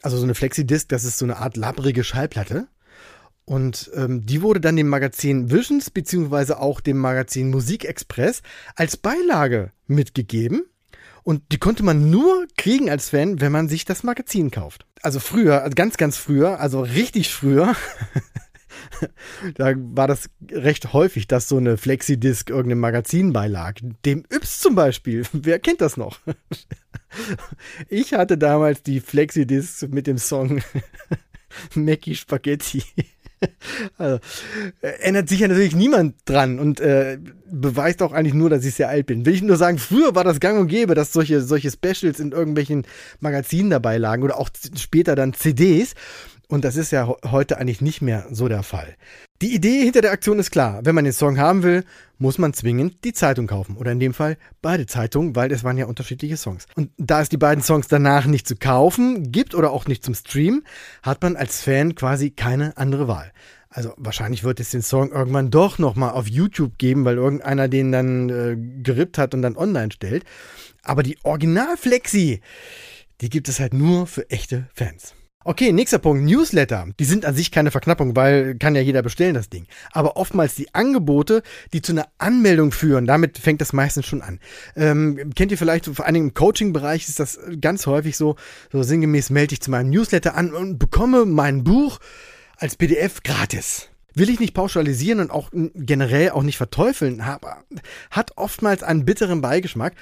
Also 0.00 0.16
so 0.16 0.22
eine 0.22 0.36
Flexi-Disc, 0.36 0.88
das 0.90 1.02
ist 1.02 1.18
so 1.18 1.24
eine 1.24 1.38
Art 1.38 1.56
labbrige 1.56 2.04
Schallplatte. 2.04 2.68
Und 3.44 3.90
ähm, 3.96 4.24
die 4.24 4.42
wurde 4.42 4.60
dann 4.60 4.76
dem 4.76 4.86
Magazin 4.86 5.50
Visions 5.50 5.90
beziehungsweise 5.90 6.60
auch 6.60 6.80
dem 6.80 6.98
Magazin 6.98 7.50
Musikexpress 7.50 8.42
als 8.76 8.96
Beilage 8.96 9.72
mitgegeben. 9.88 10.66
Und 11.22 11.42
die 11.52 11.58
konnte 11.58 11.82
man 11.82 12.10
nur 12.10 12.46
kriegen 12.56 12.90
als 12.90 13.10
Fan, 13.10 13.40
wenn 13.40 13.52
man 13.52 13.68
sich 13.68 13.84
das 13.84 14.02
Magazin 14.02 14.50
kauft. 14.50 14.86
Also 15.02 15.20
früher, 15.20 15.68
ganz, 15.70 15.96
ganz 15.96 16.16
früher, 16.16 16.60
also 16.60 16.80
richtig 16.80 17.32
früher, 17.32 17.74
da 19.54 19.74
war 19.76 20.06
das 20.06 20.28
recht 20.50 20.92
häufig, 20.92 21.26
dass 21.26 21.48
so 21.48 21.56
eine 21.56 21.76
Flexidisc 21.76 22.50
irgendeinem 22.50 22.80
Magazin 22.80 23.32
beilag. 23.32 23.80
Dem 24.04 24.24
Yps 24.30 24.60
zum 24.60 24.74
Beispiel. 24.74 25.24
Wer 25.32 25.58
kennt 25.58 25.80
das 25.80 25.96
noch? 25.96 26.20
Ich 27.88 28.14
hatte 28.14 28.38
damals 28.38 28.84
die 28.84 29.00
Flexidisc 29.00 29.82
mit 29.88 30.06
dem 30.06 30.16
Song 30.16 30.62
Mackie 31.74 32.14
Spaghetti. 32.14 32.84
Also, 33.98 34.18
äh, 34.82 34.88
ändert 35.00 35.28
sich 35.28 35.40
ja 35.40 35.48
natürlich 35.48 35.74
niemand 35.74 36.14
dran 36.24 36.58
und 36.58 36.80
äh, 36.80 37.18
beweist 37.50 38.02
auch 38.02 38.12
eigentlich 38.12 38.34
nur, 38.34 38.50
dass 38.50 38.64
ich 38.64 38.74
sehr 38.74 38.88
alt 38.88 39.06
bin. 39.06 39.24
Will 39.26 39.34
ich 39.34 39.42
nur 39.42 39.56
sagen, 39.56 39.78
früher 39.78 40.14
war 40.14 40.24
das 40.24 40.40
gang 40.40 40.58
und 40.58 40.68
gäbe, 40.68 40.94
dass 40.94 41.12
solche, 41.12 41.40
solche 41.40 41.70
Specials 41.70 42.20
in 42.20 42.32
irgendwelchen 42.32 42.86
Magazinen 43.20 43.70
dabei 43.70 43.98
lagen 43.98 44.22
oder 44.22 44.38
auch 44.38 44.50
später 44.76 45.14
dann 45.14 45.32
CDs. 45.32 45.94
Und 46.50 46.64
das 46.64 46.74
ist 46.74 46.90
ja 46.90 47.08
heute 47.30 47.58
eigentlich 47.58 47.80
nicht 47.80 48.02
mehr 48.02 48.26
so 48.32 48.48
der 48.48 48.64
Fall. 48.64 48.96
Die 49.40 49.54
Idee 49.54 49.84
hinter 49.84 50.00
der 50.00 50.10
Aktion 50.10 50.40
ist 50.40 50.50
klar. 50.50 50.80
Wenn 50.82 50.96
man 50.96 51.04
den 51.04 51.12
Song 51.12 51.38
haben 51.38 51.62
will, 51.62 51.84
muss 52.18 52.38
man 52.38 52.52
zwingend 52.52 53.04
die 53.04 53.12
Zeitung 53.12 53.46
kaufen. 53.46 53.76
Oder 53.76 53.92
in 53.92 54.00
dem 54.00 54.12
Fall 54.12 54.36
beide 54.60 54.84
Zeitungen, 54.86 55.36
weil 55.36 55.52
es 55.52 55.62
waren 55.62 55.78
ja 55.78 55.86
unterschiedliche 55.86 56.36
Songs. 56.36 56.66
Und 56.74 56.90
da 56.98 57.20
es 57.20 57.28
die 57.28 57.36
beiden 57.36 57.62
Songs 57.62 57.86
danach 57.86 58.26
nicht 58.26 58.48
zu 58.48 58.56
kaufen 58.56 59.30
gibt 59.30 59.54
oder 59.54 59.70
auch 59.70 59.86
nicht 59.86 60.04
zum 60.04 60.14
Streamen, 60.14 60.64
hat 61.04 61.22
man 61.22 61.36
als 61.36 61.62
Fan 61.62 61.94
quasi 61.94 62.30
keine 62.30 62.76
andere 62.76 63.06
Wahl. 63.06 63.30
Also 63.68 63.94
wahrscheinlich 63.96 64.42
wird 64.42 64.58
es 64.58 64.70
den 64.70 64.82
Song 64.82 65.12
irgendwann 65.12 65.52
doch 65.52 65.78
nochmal 65.78 66.10
auf 66.10 66.26
YouTube 66.26 66.78
geben, 66.78 67.04
weil 67.04 67.16
irgendeiner 67.16 67.68
den 67.68 67.92
dann 67.92 68.28
äh, 68.28 68.56
gerippt 68.82 69.18
hat 69.18 69.34
und 69.34 69.42
dann 69.42 69.56
online 69.56 69.92
stellt. 69.92 70.24
Aber 70.82 71.04
die 71.04 71.16
Original-Flexi, 71.22 72.40
die 73.20 73.28
gibt 73.30 73.48
es 73.48 73.60
halt 73.60 73.72
nur 73.72 74.08
für 74.08 74.28
echte 74.30 74.68
Fans. 74.74 75.14
Okay, 75.42 75.72
nächster 75.72 75.98
Punkt, 75.98 76.22
Newsletter. 76.22 76.88
Die 76.98 77.06
sind 77.06 77.24
an 77.24 77.34
sich 77.34 77.50
keine 77.50 77.70
Verknappung, 77.70 78.14
weil 78.14 78.56
kann 78.56 78.74
ja 78.74 78.82
jeder 78.82 79.00
bestellen, 79.00 79.32
das 79.32 79.48
Ding. 79.48 79.66
Aber 79.90 80.18
oftmals 80.18 80.54
die 80.54 80.74
Angebote, 80.74 81.42
die 81.72 81.80
zu 81.80 81.92
einer 81.92 82.08
Anmeldung 82.18 82.72
führen, 82.72 83.06
damit 83.06 83.38
fängt 83.38 83.62
das 83.62 83.72
meistens 83.72 84.04
schon 84.04 84.20
an. 84.20 84.38
Ähm, 84.76 85.32
kennt 85.34 85.50
ihr 85.50 85.56
vielleicht, 85.56 85.86
vor 85.86 86.04
allen 86.04 86.12
Dingen 86.12 86.28
im 86.28 86.34
Coaching-Bereich 86.34 87.08
ist 87.08 87.20
das 87.20 87.38
ganz 87.58 87.86
häufig 87.86 88.18
so, 88.18 88.36
so 88.70 88.82
sinngemäß 88.82 89.30
melde 89.30 89.54
ich 89.54 89.62
zu 89.62 89.70
meinem 89.70 89.88
Newsletter 89.88 90.34
an 90.34 90.52
und 90.52 90.78
bekomme 90.78 91.24
mein 91.24 91.64
Buch 91.64 92.00
als 92.58 92.76
PDF 92.76 93.22
gratis. 93.22 93.88
Will 94.12 94.28
ich 94.28 94.40
nicht 94.40 94.52
pauschalisieren 94.52 95.20
und 95.20 95.30
auch 95.30 95.48
generell 95.52 96.32
auch 96.32 96.42
nicht 96.42 96.58
verteufeln, 96.58 97.22
aber 97.22 97.64
hat 98.10 98.32
oftmals 98.36 98.82
einen 98.82 99.06
bitteren 99.06 99.40
Beigeschmack. 99.40 99.94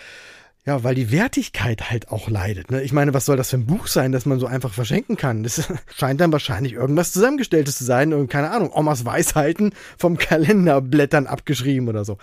Ja, 0.69 0.85
weil 0.85 0.95
die 0.95 1.11
Wertigkeit 1.11 1.91
halt 1.91 2.11
auch 2.11 2.29
leidet. 2.29 2.71
Ne? 2.71 2.83
Ich 2.83 2.93
meine, 2.93 3.15
was 3.15 3.25
soll 3.25 3.39
das 3.39 3.49
für 3.49 3.57
ein 3.57 3.65
Buch 3.65 3.87
sein, 3.87 4.13
das 4.13 4.27
man 4.27 4.39
so 4.39 4.45
einfach 4.45 4.75
verschenken 4.75 5.17
kann? 5.17 5.43
Das 5.43 5.67
scheint 5.97 6.21
dann 6.21 6.31
wahrscheinlich 6.31 6.75
irgendwas 6.75 7.11
Zusammengestelltes 7.11 7.79
zu 7.79 7.85
sein 7.85 8.13
und 8.13 8.29
keine 8.29 8.51
Ahnung, 8.51 8.71
Omas 8.75 9.07
Weisheiten 9.07 9.73
vom 9.97 10.19
Kalenderblättern 10.19 11.27
abgeschrieben 11.27 11.89
oder 11.89 12.05
so. 12.05 12.19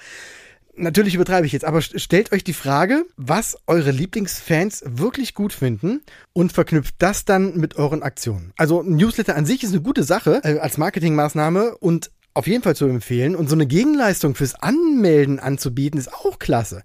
Natürlich 0.76 1.16
übertreibe 1.16 1.48
ich 1.48 1.54
jetzt, 1.54 1.66
aber 1.66 1.82
stellt 1.82 2.34
euch 2.34 2.44
die 2.44 2.54
Frage, 2.54 3.06
was 3.18 3.58
eure 3.66 3.90
Lieblingsfans 3.90 4.84
wirklich 4.86 5.34
gut 5.34 5.52
finden 5.52 6.02
und 6.32 6.54
verknüpft 6.54 6.94
das 7.00 7.26
dann 7.26 7.58
mit 7.58 7.78
euren 7.78 8.04
Aktionen. 8.04 8.54
Also 8.58 8.84
ein 8.84 8.96
Newsletter 8.96 9.36
an 9.36 9.48
sich 9.48 9.64
ist 9.64 9.72
eine 9.72 9.82
gute 9.82 10.04
Sache 10.04 10.42
äh, 10.44 10.60
als 10.60 10.78
Marketingmaßnahme 10.78 11.78
und 11.80 12.12
auf 12.36 12.46
jeden 12.46 12.62
Fall 12.62 12.76
zu 12.76 12.86
empfehlen. 12.86 13.36
Und 13.36 13.50
so 13.50 13.56
eine 13.56 13.66
Gegenleistung 13.66 14.36
fürs 14.36 14.54
Anmelden 14.54 15.40
anzubieten 15.40 16.00
ist 16.00 16.14
auch 16.14 16.38
klasse. 16.38 16.84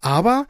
Aber 0.00 0.46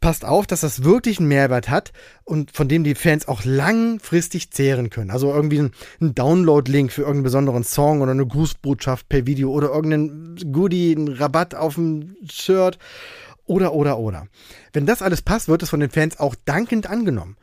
passt 0.00 0.24
auf, 0.24 0.46
dass 0.46 0.60
das 0.60 0.84
wirklich 0.84 1.18
einen 1.18 1.28
Mehrwert 1.28 1.68
hat 1.68 1.92
und 2.24 2.52
von 2.52 2.68
dem 2.68 2.84
die 2.84 2.94
Fans 2.94 3.26
auch 3.26 3.44
langfristig 3.44 4.50
zehren 4.50 4.90
können. 4.90 5.10
Also 5.10 5.32
irgendwie 5.32 5.60
ein, 5.60 5.72
Download-Link 6.00 6.92
für 6.92 7.02
irgendeinen 7.02 7.24
besonderen 7.24 7.64
Song 7.64 8.00
oder 8.00 8.12
eine 8.12 8.26
Grußbotschaft 8.26 9.08
per 9.08 9.26
Video 9.26 9.50
oder 9.50 9.68
irgendeinen 9.68 10.52
Goodie, 10.52 10.94
einen 10.96 11.08
Rabatt 11.08 11.54
auf 11.54 11.76
ein 11.76 12.16
Shirt 12.30 12.78
oder, 13.44 13.72
oder, 13.72 13.98
oder. 13.98 14.28
Wenn 14.72 14.86
das 14.86 15.02
alles 15.02 15.22
passt, 15.22 15.48
wird 15.48 15.62
es 15.62 15.70
von 15.70 15.80
den 15.80 15.90
Fans 15.90 16.20
auch 16.20 16.34
dankend 16.44 16.88
angenommen. 16.88 17.36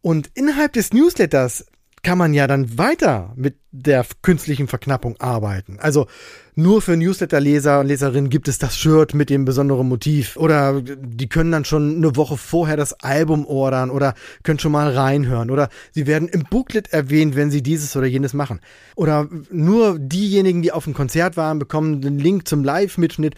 Und 0.00 0.30
innerhalb 0.34 0.72
des 0.72 0.92
Newsletters 0.92 1.66
kann 2.02 2.18
man 2.18 2.32
ja 2.32 2.46
dann 2.46 2.78
weiter 2.78 3.32
mit 3.36 3.56
der 3.72 4.06
künstlichen 4.22 4.68
Verknappung 4.68 5.16
arbeiten. 5.20 5.78
Also 5.80 6.06
nur 6.54 6.82
für 6.82 6.96
Newsletter-Leser 6.96 7.80
und 7.80 7.86
Leserinnen 7.86 8.30
gibt 8.30 8.48
es 8.48 8.58
das 8.58 8.76
Shirt 8.76 9.14
mit 9.14 9.30
dem 9.30 9.44
besonderen 9.44 9.88
Motiv. 9.88 10.36
Oder 10.36 10.80
die 10.82 11.28
können 11.28 11.52
dann 11.52 11.64
schon 11.64 11.96
eine 11.96 12.16
Woche 12.16 12.36
vorher 12.36 12.76
das 12.76 12.94
Album 13.00 13.46
ordern 13.46 13.90
oder 13.90 14.14
können 14.42 14.58
schon 14.58 14.72
mal 14.72 14.90
reinhören. 14.90 15.50
Oder 15.50 15.68
sie 15.92 16.06
werden 16.06 16.28
im 16.28 16.44
Booklet 16.44 16.92
erwähnt, 16.92 17.36
wenn 17.36 17.50
sie 17.50 17.62
dieses 17.62 17.94
oder 17.96 18.06
jenes 18.06 18.34
machen. 18.34 18.60
Oder 18.96 19.28
nur 19.50 19.98
diejenigen, 19.98 20.62
die 20.62 20.72
auf 20.72 20.84
dem 20.84 20.94
Konzert 20.94 21.36
waren, 21.36 21.58
bekommen 21.58 22.00
den 22.00 22.18
Link 22.18 22.48
zum 22.48 22.64
Live-Mitschnitt 22.64 23.34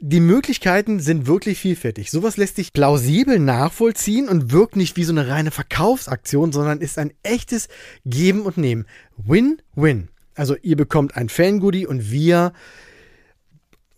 die 0.00 0.20
Möglichkeiten 0.20 1.00
sind 1.00 1.26
wirklich 1.26 1.58
vielfältig. 1.58 2.10
Sowas 2.10 2.36
lässt 2.36 2.56
sich 2.56 2.72
plausibel 2.72 3.38
nachvollziehen 3.38 4.28
und 4.28 4.52
wirkt 4.52 4.76
nicht 4.76 4.96
wie 4.96 5.04
so 5.04 5.12
eine 5.12 5.28
reine 5.28 5.50
Verkaufsaktion, 5.50 6.52
sondern 6.52 6.80
ist 6.80 6.98
ein 6.98 7.12
echtes 7.22 7.68
Geben 8.04 8.42
und 8.42 8.58
Nehmen. 8.58 8.86
Win-win. 9.16 10.08
Also 10.34 10.56
ihr 10.62 10.76
bekommt 10.76 11.16
ein 11.16 11.28
Fangoodie 11.28 11.86
und 11.86 12.10
wir 12.10 12.52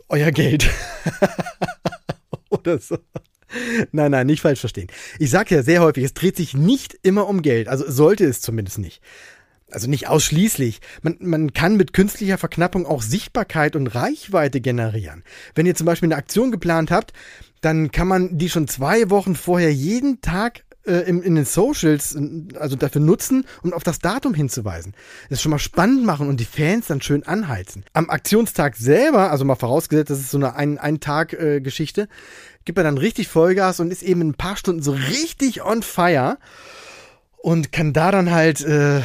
euer 0.09 0.31
Geld. 0.31 0.71
Oder 2.51 2.79
so. 2.79 2.99
Nein, 3.93 4.11
nein, 4.13 4.27
nicht 4.27 4.43
falsch 4.43 4.61
verstehen. 4.61 4.89
Ich 5.19 5.31
sage 5.31 5.55
ja 5.55 5.63
sehr 5.63 5.81
häufig, 5.81 6.05
es 6.05 6.15
dreht 6.15 6.37
sich 6.37 6.55
nicht 6.55 6.99
immer 7.03 7.27
um 7.27 7.43
Geld. 7.43 7.69
Also 7.69 7.91
sollte 7.91 8.25
es 8.27 8.41
zumindest 8.41 8.79
nicht 8.79 9.03
also 9.71 9.89
nicht 9.89 10.09
ausschließlich. 10.09 10.81
Man, 11.03 11.17
man 11.21 11.53
kann 11.53 11.77
mit 11.77 11.93
künstlicher 11.93 12.39
Verknappung 12.39 12.87
auch 12.87 13.03
Sichtbarkeit 13.03 13.77
und 13.77 13.89
Reichweite 13.89 14.61
generieren. 14.61 15.25
Wenn 15.55 15.67
ihr 15.67 15.75
zum 15.75 15.87
Beispiel 15.87 16.09
eine 16.09 16.17
Aktion 16.17 16.51
geplant 16.51 16.91
habt, 16.91 17.13
dann 17.61 17.91
kann 17.91 18.09
man 18.09 18.39
die 18.39 18.49
schon 18.49 18.69
zwei 18.69 19.11
Wochen 19.11 19.35
vorher 19.35 19.73
jeden 19.73 20.21
Tag 20.21 20.65
äh, 20.89 21.09
in, 21.09 21.23
in 21.23 21.35
den 21.35 21.45
Socials, 21.45 22.17
also 22.59 22.77
dafür 22.77 23.01
nutzen, 23.01 23.45
um 23.63 23.73
auf 23.73 23.83
das 23.83 23.99
Datum 23.99 24.35
hinzuweisen. 24.35 24.95
Das 25.29 25.43
schon 25.43 25.51
mal 25.51 25.59
spannend 25.59 26.05
machen 26.05 26.29
und 26.29 26.41
die 26.41 26.45
Fans 26.45 26.87
dann 26.87 27.03
schön 27.03 27.25
anheizen. 27.25 27.85
Am 27.93 28.11
Aktionstag 28.11 28.77
selber, 28.77 29.31
also 29.31 29.45
mal 29.45 29.57
vorausgesetzt, 29.57 30.11
das 30.11 30.21
ist 30.21 30.31
so 30.31 30.39
eine 30.39 30.55
Ein-Tag-Geschichte, 30.57 32.03
äh, 32.03 32.07
gibt 32.65 32.79
er 32.79 32.85
dann 32.85 32.99
richtig 32.99 33.29
Vollgas 33.29 33.81
und 33.81 33.91
ist 33.91 34.03
eben 34.03 34.21
in 34.21 34.29
ein 34.31 34.35
paar 34.35 34.57
Stunden 34.57 34.83
so 34.83 34.93
richtig 34.93 35.63
on 35.63 35.83
fire 35.83 36.39
und 37.43 37.73
kann 37.73 37.93
da 37.93 38.11
dann 38.11 38.31
halt 38.31 38.61
äh, 38.65 39.01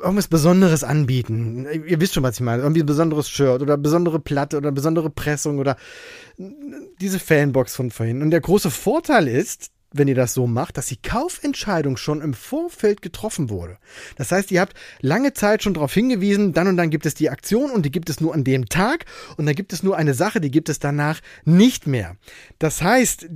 irgendwas 0.00 0.28
Besonderes 0.28 0.84
anbieten. 0.84 1.66
Ihr 1.86 2.00
wisst 2.00 2.14
schon, 2.14 2.22
was 2.22 2.36
ich 2.36 2.40
meine. 2.40 2.62
Irgendwie 2.62 2.82
ein 2.82 2.86
besonderes 2.86 3.28
Shirt 3.28 3.62
oder 3.62 3.76
besondere 3.76 4.20
Platte 4.20 4.56
oder 4.58 4.72
besondere 4.72 5.10
Pressung 5.10 5.58
oder 5.58 5.76
diese 7.00 7.18
Fanbox 7.18 7.74
von 7.74 7.90
vorhin. 7.90 8.22
Und 8.22 8.30
der 8.30 8.40
große 8.40 8.70
Vorteil 8.70 9.28
ist, 9.28 9.70
wenn 9.94 10.08
ihr 10.08 10.14
das 10.14 10.34
so 10.34 10.46
macht, 10.46 10.76
dass 10.76 10.86
die 10.86 11.00
Kaufentscheidung 11.00 11.96
schon 11.96 12.20
im 12.20 12.34
Vorfeld 12.34 13.02
getroffen 13.02 13.50
wurde. 13.50 13.78
Das 14.16 14.32
heißt, 14.32 14.50
ihr 14.50 14.60
habt 14.60 14.74
lange 15.00 15.32
Zeit 15.34 15.62
schon 15.62 15.74
darauf 15.74 15.92
hingewiesen, 15.92 16.52
dann 16.52 16.68
und 16.68 16.76
dann 16.76 16.90
gibt 16.90 17.06
es 17.06 17.14
die 17.14 17.30
Aktion 17.30 17.70
und 17.70 17.84
die 17.84 17.90
gibt 17.90 18.08
es 18.08 18.20
nur 18.20 18.34
an 18.34 18.44
dem 18.44 18.68
Tag 18.68 19.04
und 19.36 19.46
dann 19.46 19.54
gibt 19.54 19.72
es 19.72 19.82
nur 19.82 19.96
eine 19.96 20.14
Sache, 20.14 20.40
die 20.40 20.50
gibt 20.50 20.68
es 20.68 20.78
danach 20.78 21.20
nicht 21.44 21.86
mehr. 21.86 22.16
Das 22.58 22.82
heißt, 22.82 23.28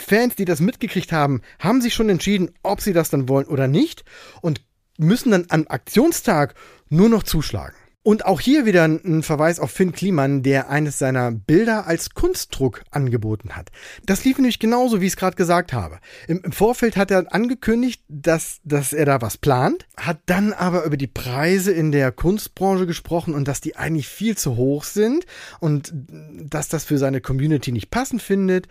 Fans, 0.00 0.34
die 0.36 0.44
das 0.44 0.60
mitgekriegt 0.60 1.12
haben, 1.12 1.42
haben 1.58 1.80
sich 1.80 1.94
schon 1.94 2.08
entschieden, 2.08 2.50
ob 2.62 2.80
sie 2.80 2.92
das 2.92 3.10
dann 3.10 3.28
wollen 3.28 3.46
oder 3.46 3.68
nicht 3.68 4.04
und 4.40 4.62
müssen 4.98 5.30
dann 5.30 5.46
am 5.48 5.66
Aktionstag 5.68 6.54
nur 6.88 7.08
noch 7.08 7.22
zuschlagen. 7.22 7.74
Und 8.02 8.24
auch 8.24 8.40
hier 8.40 8.64
wieder 8.64 8.84
ein 8.84 9.22
Verweis 9.22 9.60
auf 9.60 9.72
Finn 9.72 9.92
Kliman, 9.92 10.42
der 10.42 10.70
eines 10.70 10.98
seiner 10.98 11.30
Bilder 11.32 11.86
als 11.86 12.14
Kunstdruck 12.14 12.82
angeboten 12.90 13.54
hat. 13.56 13.68
Das 14.06 14.24
lief 14.24 14.38
nämlich 14.38 14.58
genauso, 14.58 15.02
wie 15.02 15.06
ich 15.06 15.12
es 15.12 15.16
gerade 15.18 15.36
gesagt 15.36 15.74
habe. 15.74 15.98
Im, 16.26 16.50
Vorfeld 16.50 16.96
hat 16.96 17.10
er 17.10 17.30
angekündigt, 17.34 18.02
dass, 18.08 18.60
dass 18.64 18.94
er 18.94 19.04
da 19.04 19.20
was 19.20 19.36
plant, 19.36 19.86
hat 19.98 20.20
dann 20.24 20.54
aber 20.54 20.84
über 20.84 20.96
die 20.96 21.08
Preise 21.08 21.72
in 21.72 21.92
der 21.92 22.10
Kunstbranche 22.10 22.86
gesprochen 22.86 23.34
und 23.34 23.46
dass 23.46 23.60
die 23.60 23.76
eigentlich 23.76 24.08
viel 24.08 24.34
zu 24.34 24.56
hoch 24.56 24.84
sind 24.84 25.26
und 25.58 25.92
dass 25.94 26.68
das 26.68 26.84
für 26.84 26.96
seine 26.96 27.20
Community 27.20 27.70
nicht 27.70 27.90
passend 27.90 28.22
findet 28.22 28.66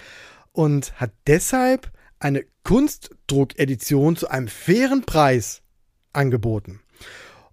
und 0.51 0.99
hat 0.99 1.11
deshalb 1.27 1.91
eine 2.19 2.43
Kunstdruckedition 2.63 4.15
zu 4.15 4.29
einem 4.29 4.47
fairen 4.47 5.03
Preis 5.05 5.61
angeboten. 6.13 6.81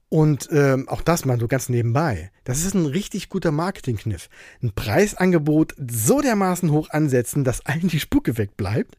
Und 0.08 0.48
ähm, 0.52 0.88
auch 0.88 1.02
das 1.02 1.24
mal 1.24 1.38
so 1.38 1.48
ganz 1.48 1.68
nebenbei. 1.68 2.30
Das 2.44 2.64
ist 2.64 2.74
ein 2.74 2.86
richtig 2.86 3.28
guter 3.28 3.50
Marketingkniff. 3.50 4.28
Ein 4.62 4.72
Preisangebot 4.72 5.74
so 5.78 6.20
dermaßen 6.20 6.70
hoch 6.70 6.90
ansetzen, 6.90 7.42
dass 7.42 7.66
allen 7.66 7.88
die 7.88 8.00
Spucke 8.00 8.38
wegbleibt, 8.38 8.96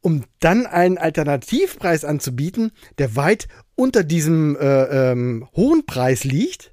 um 0.00 0.24
dann 0.40 0.66
einen 0.66 0.98
Alternativpreis 0.98 2.04
anzubieten, 2.04 2.72
der 2.98 3.14
weit 3.14 3.46
unter 3.76 4.02
diesem 4.02 4.56
äh, 4.56 5.12
ähm, 5.12 5.48
hohen 5.54 5.86
Preis 5.86 6.24
liegt 6.24 6.71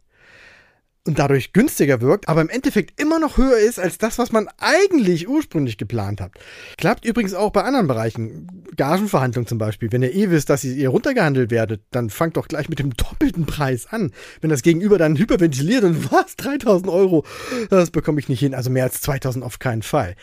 und 1.10 1.18
dadurch 1.18 1.54
günstiger 1.54 2.01
wirkt, 2.01 2.30
aber 2.30 2.42
im 2.42 2.50
Endeffekt 2.50 3.01
immer 3.01 3.18
noch 3.18 3.38
höher 3.38 3.58
ist 3.58 3.80
als 3.80 3.98
das, 3.98 4.20
was 4.20 4.32
man 4.32 4.48
eigentlich 4.60 5.28
ursprünglich 5.28 5.80
geplant 5.80 6.22
hat. 6.22 6.34
Klappt 6.78 7.04
übrigens 7.04 7.34
auch 7.34 7.51
bei 7.51 7.63
anderen 7.63 7.88
Bereichen. 7.88 8.48
Gagenverhandlungen 8.78 9.48
zum 9.48 9.58
Beispiel. 9.58 9.92
Wenn 9.92 10.04
ihr 10.04 10.13
eh 10.13 10.30
wisst, 10.30 10.51
dass 10.51 10.63
ihr 10.63 10.89
runtergehandelt 10.89 11.50
werdet, 11.50 11.82
dann 11.89 12.12
fangt 12.12 12.38
doch 12.38 12.48
gleich 12.48 12.70
mit 12.70 12.78
dem 12.78 12.96
doppelten 12.96 13.48
Preis 13.48 13.88
an. 13.88 14.12
Wenn 14.39 14.51
das 14.51 14.62
Gegenüber 14.62 15.00
dann 15.00 15.18
hyperventiliert 15.18 15.84
und 15.84 16.12
was, 16.12 16.36
3000 16.36 16.92
Euro, 16.92 17.25
das 17.72 17.89
bekomme 17.89 18.20
ich 18.20 18.30
nicht 18.30 18.39
hin. 18.39 18.54
Also 18.54 18.70
mehr 18.70 18.84
als 18.84 19.01
2000 19.01 19.44
auf 19.44 19.58
keinen 19.58 19.82
Fall 19.82 20.16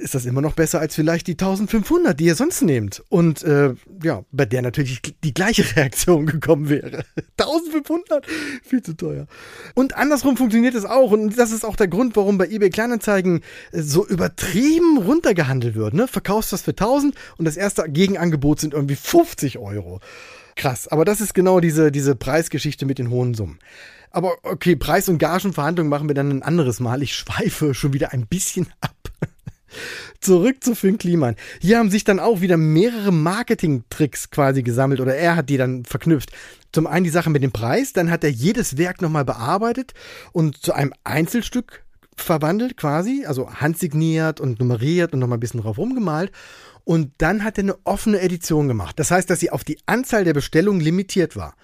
ist 0.00 0.14
das 0.14 0.26
immer 0.26 0.40
noch 0.40 0.54
besser 0.54 0.80
als 0.80 0.94
vielleicht 0.94 1.26
die 1.26 1.32
1500, 1.32 2.18
die 2.18 2.24
ihr 2.24 2.34
sonst 2.34 2.62
nehmt. 2.62 3.02
Und 3.08 3.42
äh, 3.42 3.74
ja, 4.02 4.24
bei 4.32 4.46
der 4.46 4.62
natürlich 4.62 5.02
die 5.22 5.34
gleiche 5.34 5.64
Reaktion 5.76 6.26
gekommen 6.26 6.68
wäre. 6.68 7.04
1500? 7.38 8.26
Viel 8.62 8.82
zu 8.82 8.96
teuer. 8.96 9.26
Und 9.74 9.96
andersrum 9.96 10.36
funktioniert 10.36 10.74
es 10.74 10.84
auch. 10.84 11.12
Und 11.12 11.38
das 11.38 11.52
ist 11.52 11.64
auch 11.64 11.76
der 11.76 11.88
Grund, 11.88 12.16
warum 12.16 12.38
bei 12.38 12.48
eBay 12.48 12.70
Kleinanzeigen 12.70 13.42
äh, 13.72 13.82
so 13.82 14.06
übertrieben 14.06 14.98
runtergehandelt 14.98 15.74
wird. 15.74 15.94
Ne? 15.94 16.08
Verkaufst 16.08 16.52
das 16.52 16.62
für 16.62 16.72
1000 16.72 17.14
und 17.36 17.44
das 17.44 17.56
erste 17.56 17.88
Gegenangebot 17.88 18.60
sind 18.60 18.74
irgendwie 18.74 18.96
50 18.96 19.58
Euro. 19.58 20.00
Krass. 20.56 20.88
Aber 20.88 21.04
das 21.04 21.20
ist 21.20 21.34
genau 21.34 21.60
diese, 21.60 21.92
diese 21.92 22.16
Preisgeschichte 22.16 22.86
mit 22.86 22.98
den 22.98 23.10
hohen 23.10 23.34
Summen. 23.34 23.58
Aber 24.10 24.32
okay, 24.42 24.76
Preis- 24.76 25.08
und 25.08 25.18
Gagenverhandlungen 25.18 25.88
machen 25.88 26.08
wir 26.08 26.14
dann 26.14 26.30
ein 26.30 26.42
anderes 26.42 26.80
Mal. 26.80 27.02
Ich 27.02 27.14
schweife 27.14 27.74
schon 27.74 27.92
wieder 27.92 28.12
ein 28.12 28.26
bisschen 28.26 28.68
ab. 28.80 28.96
Zurück 30.20 30.62
zu 30.62 30.74
Finn 30.74 30.98
Kliman. 30.98 31.36
Hier 31.60 31.78
haben 31.78 31.90
sich 31.90 32.04
dann 32.04 32.20
auch 32.20 32.40
wieder 32.40 32.56
mehrere 32.56 33.12
Marketing-Tricks 33.12 34.30
quasi 34.30 34.62
gesammelt 34.62 35.00
oder 35.00 35.14
er 35.14 35.36
hat 35.36 35.48
die 35.48 35.56
dann 35.56 35.84
verknüpft. 35.84 36.30
Zum 36.72 36.86
einen 36.86 37.04
die 37.04 37.10
Sache 37.10 37.30
mit 37.30 37.42
dem 37.42 37.52
Preis, 37.52 37.92
dann 37.92 38.10
hat 38.10 38.24
er 38.24 38.30
jedes 38.30 38.78
Werk 38.78 39.02
nochmal 39.02 39.24
bearbeitet 39.24 39.92
und 40.32 40.56
zu 40.56 40.72
einem 40.72 40.92
Einzelstück 41.04 41.84
verwandelt 42.16 42.76
quasi, 42.76 43.24
also 43.26 43.50
handsigniert 43.50 44.40
und 44.40 44.60
nummeriert 44.60 45.12
und 45.12 45.20
nochmal 45.20 45.38
ein 45.38 45.40
bisschen 45.40 45.62
drauf 45.62 45.78
rumgemalt. 45.78 46.30
Und 46.84 47.12
dann 47.18 47.44
hat 47.44 47.58
er 47.58 47.64
eine 47.64 47.78
offene 47.84 48.20
Edition 48.20 48.68
gemacht. 48.68 48.98
Das 48.98 49.10
heißt, 49.10 49.28
dass 49.28 49.40
sie 49.40 49.50
auf 49.50 49.64
die 49.64 49.78
Anzahl 49.86 50.24
der 50.24 50.34
Bestellungen 50.34 50.80
limitiert 50.80 51.36
war. 51.36 51.54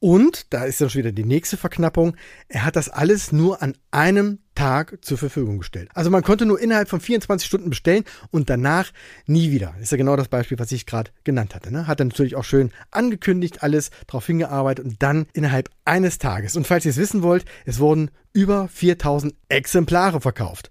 Und, 0.00 0.52
da 0.52 0.64
ist 0.64 0.80
dann 0.80 0.90
schon 0.90 1.00
wieder 1.00 1.12
die 1.12 1.24
nächste 1.24 1.56
Verknappung, 1.56 2.16
er 2.48 2.64
hat 2.64 2.74
das 2.74 2.88
alles 2.88 3.30
nur 3.30 3.62
an 3.62 3.76
einem 3.92 4.40
Tag 4.54 4.98
zur 5.02 5.18
Verfügung 5.18 5.58
gestellt. 5.58 5.88
Also 5.94 6.10
man 6.10 6.22
konnte 6.22 6.46
nur 6.46 6.60
innerhalb 6.60 6.88
von 6.88 7.00
24 7.00 7.46
Stunden 7.46 7.70
bestellen 7.70 8.04
und 8.30 8.50
danach 8.50 8.92
nie 9.26 9.50
wieder. 9.50 9.74
Ist 9.80 9.92
ja 9.92 9.98
genau 9.98 10.16
das 10.16 10.28
Beispiel, 10.28 10.58
was 10.58 10.72
ich 10.72 10.86
gerade 10.86 11.10
genannt 11.24 11.54
hatte. 11.54 11.72
Ne? 11.72 11.86
Hat 11.86 12.00
er 12.00 12.06
natürlich 12.06 12.36
auch 12.36 12.44
schön 12.44 12.70
angekündigt, 12.90 13.62
alles 13.62 13.90
darauf 14.06 14.26
hingearbeitet 14.26 14.84
und 14.84 15.02
dann 15.02 15.26
innerhalb 15.32 15.70
eines 15.84 16.18
Tages. 16.18 16.56
Und 16.56 16.66
falls 16.66 16.84
ihr 16.84 16.90
es 16.90 16.96
wissen 16.96 17.22
wollt, 17.22 17.44
es 17.64 17.78
wurden 17.78 18.10
über 18.32 18.68
4000 18.68 19.34
Exemplare 19.48 20.20
verkauft. 20.20 20.70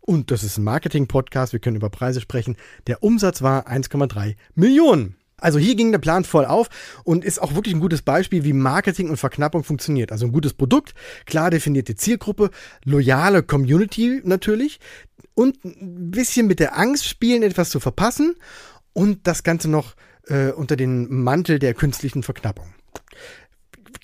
Und 0.00 0.30
das 0.30 0.42
ist 0.42 0.58
ein 0.58 0.64
Marketing-Podcast, 0.64 1.52
wir 1.52 1.60
können 1.60 1.76
über 1.76 1.90
Preise 1.90 2.20
sprechen. 2.20 2.56
Der 2.86 3.02
Umsatz 3.02 3.42
war 3.42 3.68
1,3 3.68 4.34
Millionen. 4.54 5.16
Also 5.42 5.58
hier 5.58 5.74
ging 5.74 5.92
der 5.92 5.98
Plan 5.98 6.24
voll 6.24 6.44
auf 6.44 6.68
und 7.04 7.24
ist 7.24 7.40
auch 7.40 7.54
wirklich 7.54 7.74
ein 7.74 7.80
gutes 7.80 8.02
Beispiel, 8.02 8.44
wie 8.44 8.52
Marketing 8.52 9.10
und 9.10 9.16
Verknappung 9.16 9.64
funktioniert. 9.64 10.12
Also 10.12 10.26
ein 10.26 10.32
gutes 10.32 10.54
Produkt, 10.54 10.94
klar 11.26 11.50
definierte 11.50 11.94
Zielgruppe, 11.94 12.50
loyale 12.84 13.42
Community 13.42 14.20
natürlich 14.24 14.80
und 15.34 15.64
ein 15.64 16.10
bisschen 16.10 16.46
mit 16.46 16.60
der 16.60 16.78
Angst 16.78 17.06
spielen, 17.06 17.42
etwas 17.42 17.70
zu 17.70 17.80
verpassen 17.80 18.36
und 18.92 19.26
das 19.26 19.42
Ganze 19.42 19.68
noch 19.68 19.94
äh, 20.28 20.50
unter 20.50 20.76
den 20.76 21.22
Mantel 21.22 21.58
der 21.58 21.74
künstlichen 21.74 22.22
Verknappung. 22.22 22.66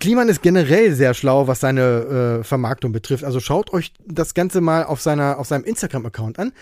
Kliman 0.00 0.28
ist 0.28 0.42
generell 0.42 0.94
sehr 0.94 1.12
schlau, 1.12 1.48
was 1.48 1.58
seine 1.58 2.40
äh, 2.40 2.44
Vermarktung 2.44 2.92
betrifft. 2.92 3.24
Also 3.24 3.40
schaut 3.40 3.72
euch 3.72 3.92
das 4.06 4.32
Ganze 4.32 4.60
mal 4.60 4.84
auf 4.84 5.00
seiner 5.00 5.38
auf 5.38 5.48
seinem 5.48 5.64
Instagram-Account 5.64 6.38
an. 6.38 6.52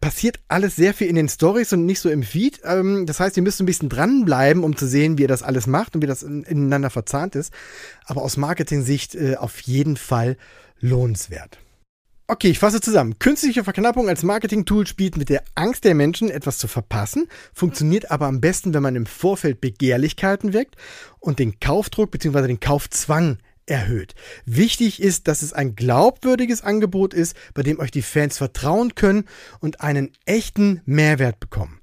Passiert 0.00 0.40
alles 0.48 0.76
sehr 0.76 0.94
viel 0.94 1.08
in 1.08 1.14
den 1.14 1.28
Stories 1.28 1.74
und 1.74 1.84
nicht 1.84 2.00
so 2.00 2.08
im 2.08 2.22
Feed. 2.22 2.60
Ähm, 2.64 3.04
das 3.04 3.20
heißt, 3.20 3.36
ihr 3.36 3.42
müsst 3.42 3.60
ein 3.60 3.66
bisschen 3.66 3.90
dranbleiben, 3.90 4.64
um 4.64 4.76
zu 4.76 4.86
sehen, 4.86 5.18
wie 5.18 5.24
er 5.24 5.28
das 5.28 5.42
alles 5.42 5.66
macht 5.66 5.94
und 5.94 6.02
wie 6.02 6.06
das 6.06 6.22
in, 6.22 6.42
ineinander 6.44 6.88
verzahnt 6.88 7.36
ist. 7.36 7.52
Aber 8.06 8.22
aus 8.22 8.38
Marketing-Sicht 8.38 9.14
äh, 9.14 9.36
auf 9.36 9.60
jeden 9.60 9.98
Fall 9.98 10.38
lohnenswert. 10.80 11.58
Okay, 12.28 12.48
ich 12.48 12.58
fasse 12.58 12.80
zusammen. 12.80 13.20
Künstliche 13.20 13.62
Verknappung 13.62 14.08
als 14.08 14.24
Marketing-Tool 14.24 14.88
spielt 14.88 15.16
mit 15.16 15.28
der 15.28 15.44
Angst 15.54 15.84
der 15.84 15.94
Menschen, 15.94 16.28
etwas 16.28 16.58
zu 16.58 16.66
verpassen, 16.66 17.28
funktioniert 17.54 18.10
aber 18.10 18.26
am 18.26 18.40
besten, 18.40 18.74
wenn 18.74 18.82
man 18.82 18.96
im 18.96 19.06
Vorfeld 19.06 19.60
Begehrlichkeiten 19.60 20.52
weckt 20.52 20.74
und 21.20 21.38
den 21.38 21.60
Kaufdruck 21.60 22.10
bzw. 22.10 22.48
den 22.48 22.58
Kaufzwang 22.58 23.38
erhöht. 23.66 24.16
Wichtig 24.44 25.00
ist, 25.00 25.28
dass 25.28 25.40
es 25.40 25.52
ein 25.52 25.76
glaubwürdiges 25.76 26.62
Angebot 26.62 27.14
ist, 27.14 27.36
bei 27.54 27.62
dem 27.62 27.78
euch 27.78 27.92
die 27.92 28.02
Fans 28.02 28.38
vertrauen 28.38 28.96
können 28.96 29.26
und 29.60 29.80
einen 29.80 30.10
echten 30.24 30.82
Mehrwert 30.84 31.38
bekommen. 31.38 31.80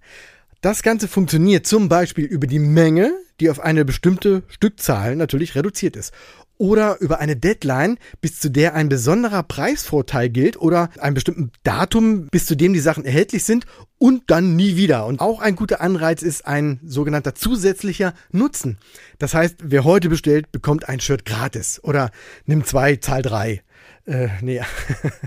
Das 0.59 0.83
Ganze 0.83 1.07
funktioniert 1.07 1.65
zum 1.65 1.87
Beispiel 1.87 2.25
über 2.25 2.47
die 2.47 2.59
Menge, 2.59 3.13
die 3.39 3.49
auf 3.49 3.61
eine 3.61 3.85
bestimmte 3.85 4.43
Stückzahl 4.49 5.15
natürlich 5.15 5.55
reduziert 5.55 5.95
ist 5.95 6.13
oder 6.57 6.99
über 7.01 7.19
eine 7.19 7.35
Deadline, 7.35 7.97
bis 8.21 8.39
zu 8.39 8.49
der 8.49 8.73
ein 8.73 8.89
besonderer 8.89 9.43
Preisvorteil 9.43 10.29
gilt 10.29 10.57
oder 10.57 10.89
ein 10.99 11.13
bestimmten 11.13 11.51
Datum, 11.63 12.27
bis 12.27 12.45
zu 12.45 12.55
dem 12.55 12.73
die 12.73 12.79
Sachen 12.79 13.05
erhältlich 13.05 13.43
sind 13.43 13.65
und 13.97 14.23
dann 14.27 14.55
nie 14.55 14.75
wieder. 14.75 15.05
Und 15.05 15.19
auch 15.19 15.39
ein 15.39 15.55
guter 15.55 15.81
Anreiz 15.81 16.21
ist 16.21 16.45
ein 16.45 16.79
sogenannter 16.85 17.35
zusätzlicher 17.35 18.13
Nutzen. 18.31 18.77
Das 19.17 19.33
heißt, 19.33 19.57
wer 19.63 19.83
heute 19.83 20.09
bestellt, 20.09 20.51
bekommt 20.51 20.87
ein 20.87 20.99
Shirt 20.99 21.25
gratis 21.25 21.79
oder 21.83 22.11
nimm 22.45 22.65
zwei, 22.65 22.95
zahl 22.97 23.21
drei. 23.21 23.63
Äh, 24.05 24.27
nee, 24.41 24.61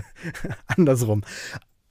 andersrum. 0.67 1.23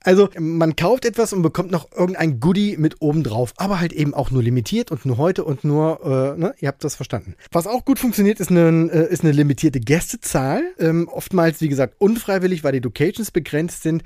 Also 0.06 0.28
man 0.38 0.76
kauft 0.76 1.04
etwas 1.04 1.32
und 1.32 1.42
bekommt 1.42 1.72
noch 1.72 1.90
irgendein 1.90 2.38
Goodie 2.38 2.76
mit 2.76 3.00
oben 3.00 3.24
drauf, 3.24 3.52
aber 3.56 3.80
halt 3.80 3.92
eben 3.92 4.14
auch 4.14 4.30
nur 4.30 4.40
limitiert 4.40 4.92
und 4.92 5.04
nur 5.04 5.18
heute 5.18 5.42
und 5.42 5.64
nur, 5.64 6.00
äh, 6.36 6.40
ne, 6.40 6.54
ihr 6.60 6.68
habt 6.68 6.84
das 6.84 6.94
verstanden. 6.94 7.34
Was 7.50 7.66
auch 7.66 7.84
gut 7.84 7.98
funktioniert, 7.98 8.38
ist 8.38 8.52
eine, 8.52 8.88
äh, 8.92 9.12
ist 9.12 9.24
eine 9.24 9.32
limitierte 9.32 9.80
Gästezahl. 9.80 10.62
Ähm, 10.78 11.08
oftmals, 11.08 11.60
wie 11.60 11.68
gesagt, 11.68 11.96
unfreiwillig, 11.98 12.62
weil 12.62 12.70
die 12.70 12.78
Locations 12.78 13.32
begrenzt 13.32 13.82
sind. 13.82 14.04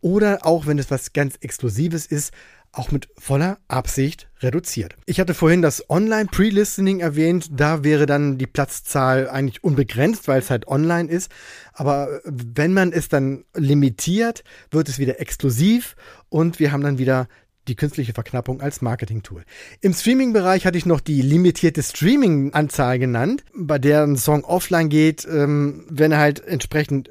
Oder 0.00 0.46
auch, 0.46 0.66
wenn 0.66 0.78
es 0.78 0.90
was 0.90 1.12
ganz 1.12 1.36
Exklusives 1.42 2.06
ist, 2.06 2.32
auch 2.72 2.90
mit 2.90 3.08
voller 3.18 3.58
Absicht 3.68 4.30
reduziert. 4.40 4.96
Ich 5.04 5.20
hatte 5.20 5.34
vorhin 5.34 5.60
das 5.60 5.88
Online-Pre-Listening 5.90 7.00
erwähnt. 7.00 7.48
Da 7.52 7.84
wäre 7.84 8.06
dann 8.06 8.38
die 8.38 8.46
Platzzahl 8.46 9.28
eigentlich 9.28 9.62
unbegrenzt, 9.62 10.26
weil 10.26 10.40
es 10.40 10.50
halt 10.50 10.66
online 10.66 11.10
ist. 11.10 11.30
Aber 11.74 12.20
wenn 12.24 12.72
man 12.72 12.92
es 12.92 13.08
dann 13.08 13.44
limitiert, 13.54 14.42
wird 14.70 14.88
es 14.88 14.98
wieder 14.98 15.20
exklusiv 15.20 15.96
und 16.30 16.58
wir 16.58 16.72
haben 16.72 16.82
dann 16.82 16.98
wieder 16.98 17.28
die 17.68 17.76
künstliche 17.76 18.12
Verknappung 18.12 18.60
als 18.60 18.82
Marketing-Tool. 18.82 19.44
Im 19.80 19.92
Streaming-Bereich 19.92 20.66
hatte 20.66 20.78
ich 20.78 20.86
noch 20.86 21.00
die 21.00 21.22
limitierte 21.22 21.82
Streaming-Anzahl 21.82 22.98
genannt, 22.98 23.44
bei 23.54 23.78
der 23.78 24.02
ein 24.02 24.16
Song 24.16 24.44
offline 24.44 24.88
geht, 24.88 25.26
ähm, 25.30 25.84
wenn 25.88 26.12
er 26.12 26.18
halt 26.18 26.44
entsprechend 26.46 27.10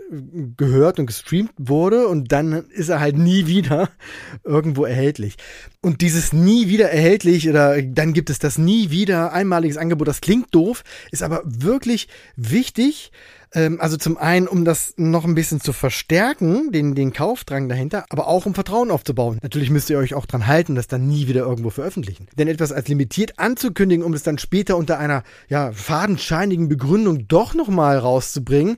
gehört 0.58 1.00
und 1.00 1.06
gestreamt 1.06 1.54
wurde 1.58 2.08
und 2.08 2.32
dann 2.32 2.66
ist 2.70 2.90
er 2.90 3.00
halt 3.00 3.18
nie 3.18 3.48
wieder 3.48 3.90
irgendwo 4.44 4.86
erhältlich. 4.86 5.38
Und 5.82 6.02
dieses 6.02 6.34
nie 6.34 6.68
wieder 6.68 6.92
erhältlich 6.92 7.50
oder 7.50 7.82
dann 7.82 8.14
gibt 8.14 8.30
es 8.30 8.40
das 8.40 8.58
nie 8.58 8.90
wieder 8.92 9.34
einmaliges 9.34 9.78
Angebot, 9.78 10.08
das 10.08 10.22
klingt 10.22 10.54
doof, 10.54 10.84
ist 11.12 11.24
aber 11.24 11.42
wirklich 11.46 12.08
wichtig, 12.36 13.12
ähm, 13.54 13.80
also 13.82 13.98
zum 13.98 14.18
einen, 14.18 14.48
um 14.48 14.66
das 14.66 14.94
noch 14.98 15.26
ein 15.26 15.36
bisschen 15.36 15.62
zu 15.62 15.74
verstärken, 15.74 16.72
den, 16.72 16.96
den 16.96 17.14
Kaufdrang 17.14 17.70
dahinter, 17.70 18.06
aber 18.10 18.28
auch 18.28 18.46
um 18.46 18.54
Vertrauen 18.54 18.92
aufzubauen. 18.92 19.40
Natürlich 19.42 19.70
müsst 19.70 19.90
ihr 19.90 19.98
euch 19.98 20.14
auch 20.14 20.26
dran 20.26 20.48
halten, 20.48 20.76
das 20.76 20.88
dann 20.88 21.08
nie 21.08 21.28
wieder 21.28 21.42
irgendwo 21.42 21.70
veröffentlichen. 21.70 22.28
Denn 22.38 22.48
etwas 22.48 22.72
als 22.72 22.88
limitiert 22.88 23.40
anzukündigen, 23.40 24.06
um 24.06 24.14
es 24.14 24.24
dann 24.24 24.38
später 24.38 24.78
unter 24.78 25.00
einer 25.00 25.24
ja, 25.50 25.72
fadenscheinigen 25.72 26.70
Begründung 26.70 27.28
doch 27.28 27.54
nochmal 27.54 27.98
rauszubringen, 27.98 28.78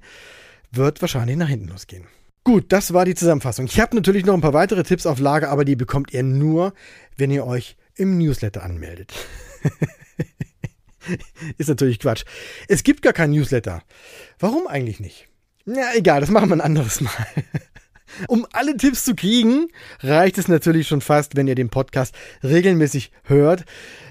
wird 0.72 1.02
wahrscheinlich 1.02 1.38
nach 1.38 1.50
hinten 1.50 1.68
losgehen. 1.68 2.06
Gut, 2.44 2.66
das 2.74 2.94
war 2.94 3.06
die 3.06 3.16
Zusammenfassung. 3.16 3.66
Ich 3.66 3.80
habe 3.80 3.96
natürlich 3.96 4.26
noch 4.26 4.34
ein 4.34 4.42
paar 4.42 4.54
weitere 4.54 4.84
Tipps 4.84 5.06
auf 5.06 5.20
Lager, 5.20 5.50
aber 5.50 5.64
die 5.64 5.78
bekommt 5.78 6.14
ihr 6.14 6.24
nur, 6.24 6.74
wenn 7.16 7.32
ihr 7.32 7.46
euch 7.46 7.78
im 7.96 8.18
Newsletter 8.18 8.64
anmeldet. 8.64 9.14
Ist 11.58 11.70
natürlich 11.70 12.00
Quatsch. 12.00 12.24
Es 12.68 12.84
gibt 12.84 13.02
gar 13.02 13.14
kein 13.14 13.32
Newsletter. 13.32 13.84
Warum 14.40 14.68
eigentlich 14.68 15.00
nicht? 15.00 15.28
Ja, 15.66 15.94
egal, 15.96 16.22
das 16.22 16.30
machen 16.30 16.50
wir 16.50 16.56
ein 16.56 16.62
anderes 16.62 17.02
Mal. 17.02 17.12
Um 18.28 18.46
alle 18.52 18.78
Tipps 18.78 19.06
zu 19.06 19.16
kriegen, 19.16 19.70
reicht 20.02 20.38
es 20.38 20.48
natürlich 20.48 20.88
schon 20.88 21.02
fast, 21.02 21.36
wenn 21.36 21.48
ihr 21.48 21.56
den 21.56 21.70
Podcast 21.70 22.14
regelmäßig 22.44 23.12
hört. 23.24 23.66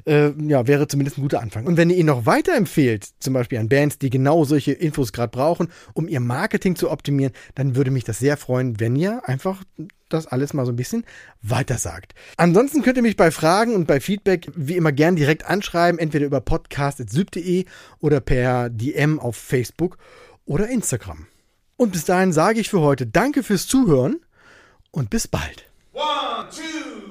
Äh, 0.05 0.31
ja, 0.49 0.67
wäre 0.67 0.89
zumindest 0.89 1.19
ein 1.19 1.23
guter 1.23 1.41
Anfang. 1.41 1.67
Und 1.67 1.77
wenn 1.77 1.91
ihr 1.91 1.97
ihn 1.97 2.07
noch 2.07 2.27
weiterempfehlt, 2.27 3.09
zum 3.21 3.35
Beispiel 3.35 3.59
an 3.59 3.69
Bands, 3.69 3.99
die 3.99 4.11
genau 4.11 4.45
solche 4.45 4.73
Infos 4.73 5.13
gerade 5.13 5.31
brauchen, 5.31 5.69
um 5.95 6.09
ihr 6.09 6.21
Marketing 6.21 6.77
zu 6.77 6.91
optimieren, 6.91 7.33
dann 7.55 7.77
würde 7.77 7.91
mich 7.91 8.05
das 8.05 8.19
sehr 8.19 8.37
freuen, 8.37 8.81
wenn 8.81 8.97
ihr 8.97 9.29
einfach 9.29 9.63
das 10.09 10.27
alles 10.27 10.53
mal 10.53 10.67
so 10.67 10.73
ein 10.73 10.77
bisschen 10.77 11.05
weiter 11.41 11.79
sagt. 11.79 12.15
Ansonsten 12.37 12.83
könnt 12.83 12.97
ihr 12.97 13.03
mich 13.03 13.17
bei 13.17 13.31
Fragen 13.31 13.75
und 13.75 13.87
bei 13.87 14.01
Feedback 14.01 14.51
wie 14.55 14.77
immer 14.77 14.93
gern 14.93 15.17
direkt 15.17 15.47
anschreiben, 15.47 15.99
entweder 15.99 16.27
über 16.27 16.41
podcast.syb.de 16.41 17.65
oder 18.01 18.21
per 18.21 18.71
DM 18.71 19.19
auf 19.19 19.37
Facebook 19.37 19.99
oder 20.45 20.69
Instagram. 20.69 21.27
Und 21.77 21.93
bis 21.93 22.05
dahin 22.05 22.33
sage 22.33 22.61
ich 22.61 22.69
für 22.69 22.81
heute 22.81 23.07
Danke 23.07 23.43
fürs 23.43 23.67
Zuhören 23.67 24.21
und 24.91 25.11
bis 25.11 25.27
bald. 25.27 25.71
One, 25.95 26.49
two, 26.51 27.02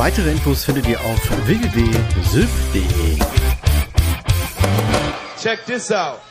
Weitere 0.00 0.30
Infos 0.30 0.64
findet 0.64 0.88
ihr 0.88 0.98
auf 0.98 1.46
www.syb.de. 1.46 3.18
Check 5.38 5.66
this 5.66 5.92
out. 5.92 6.29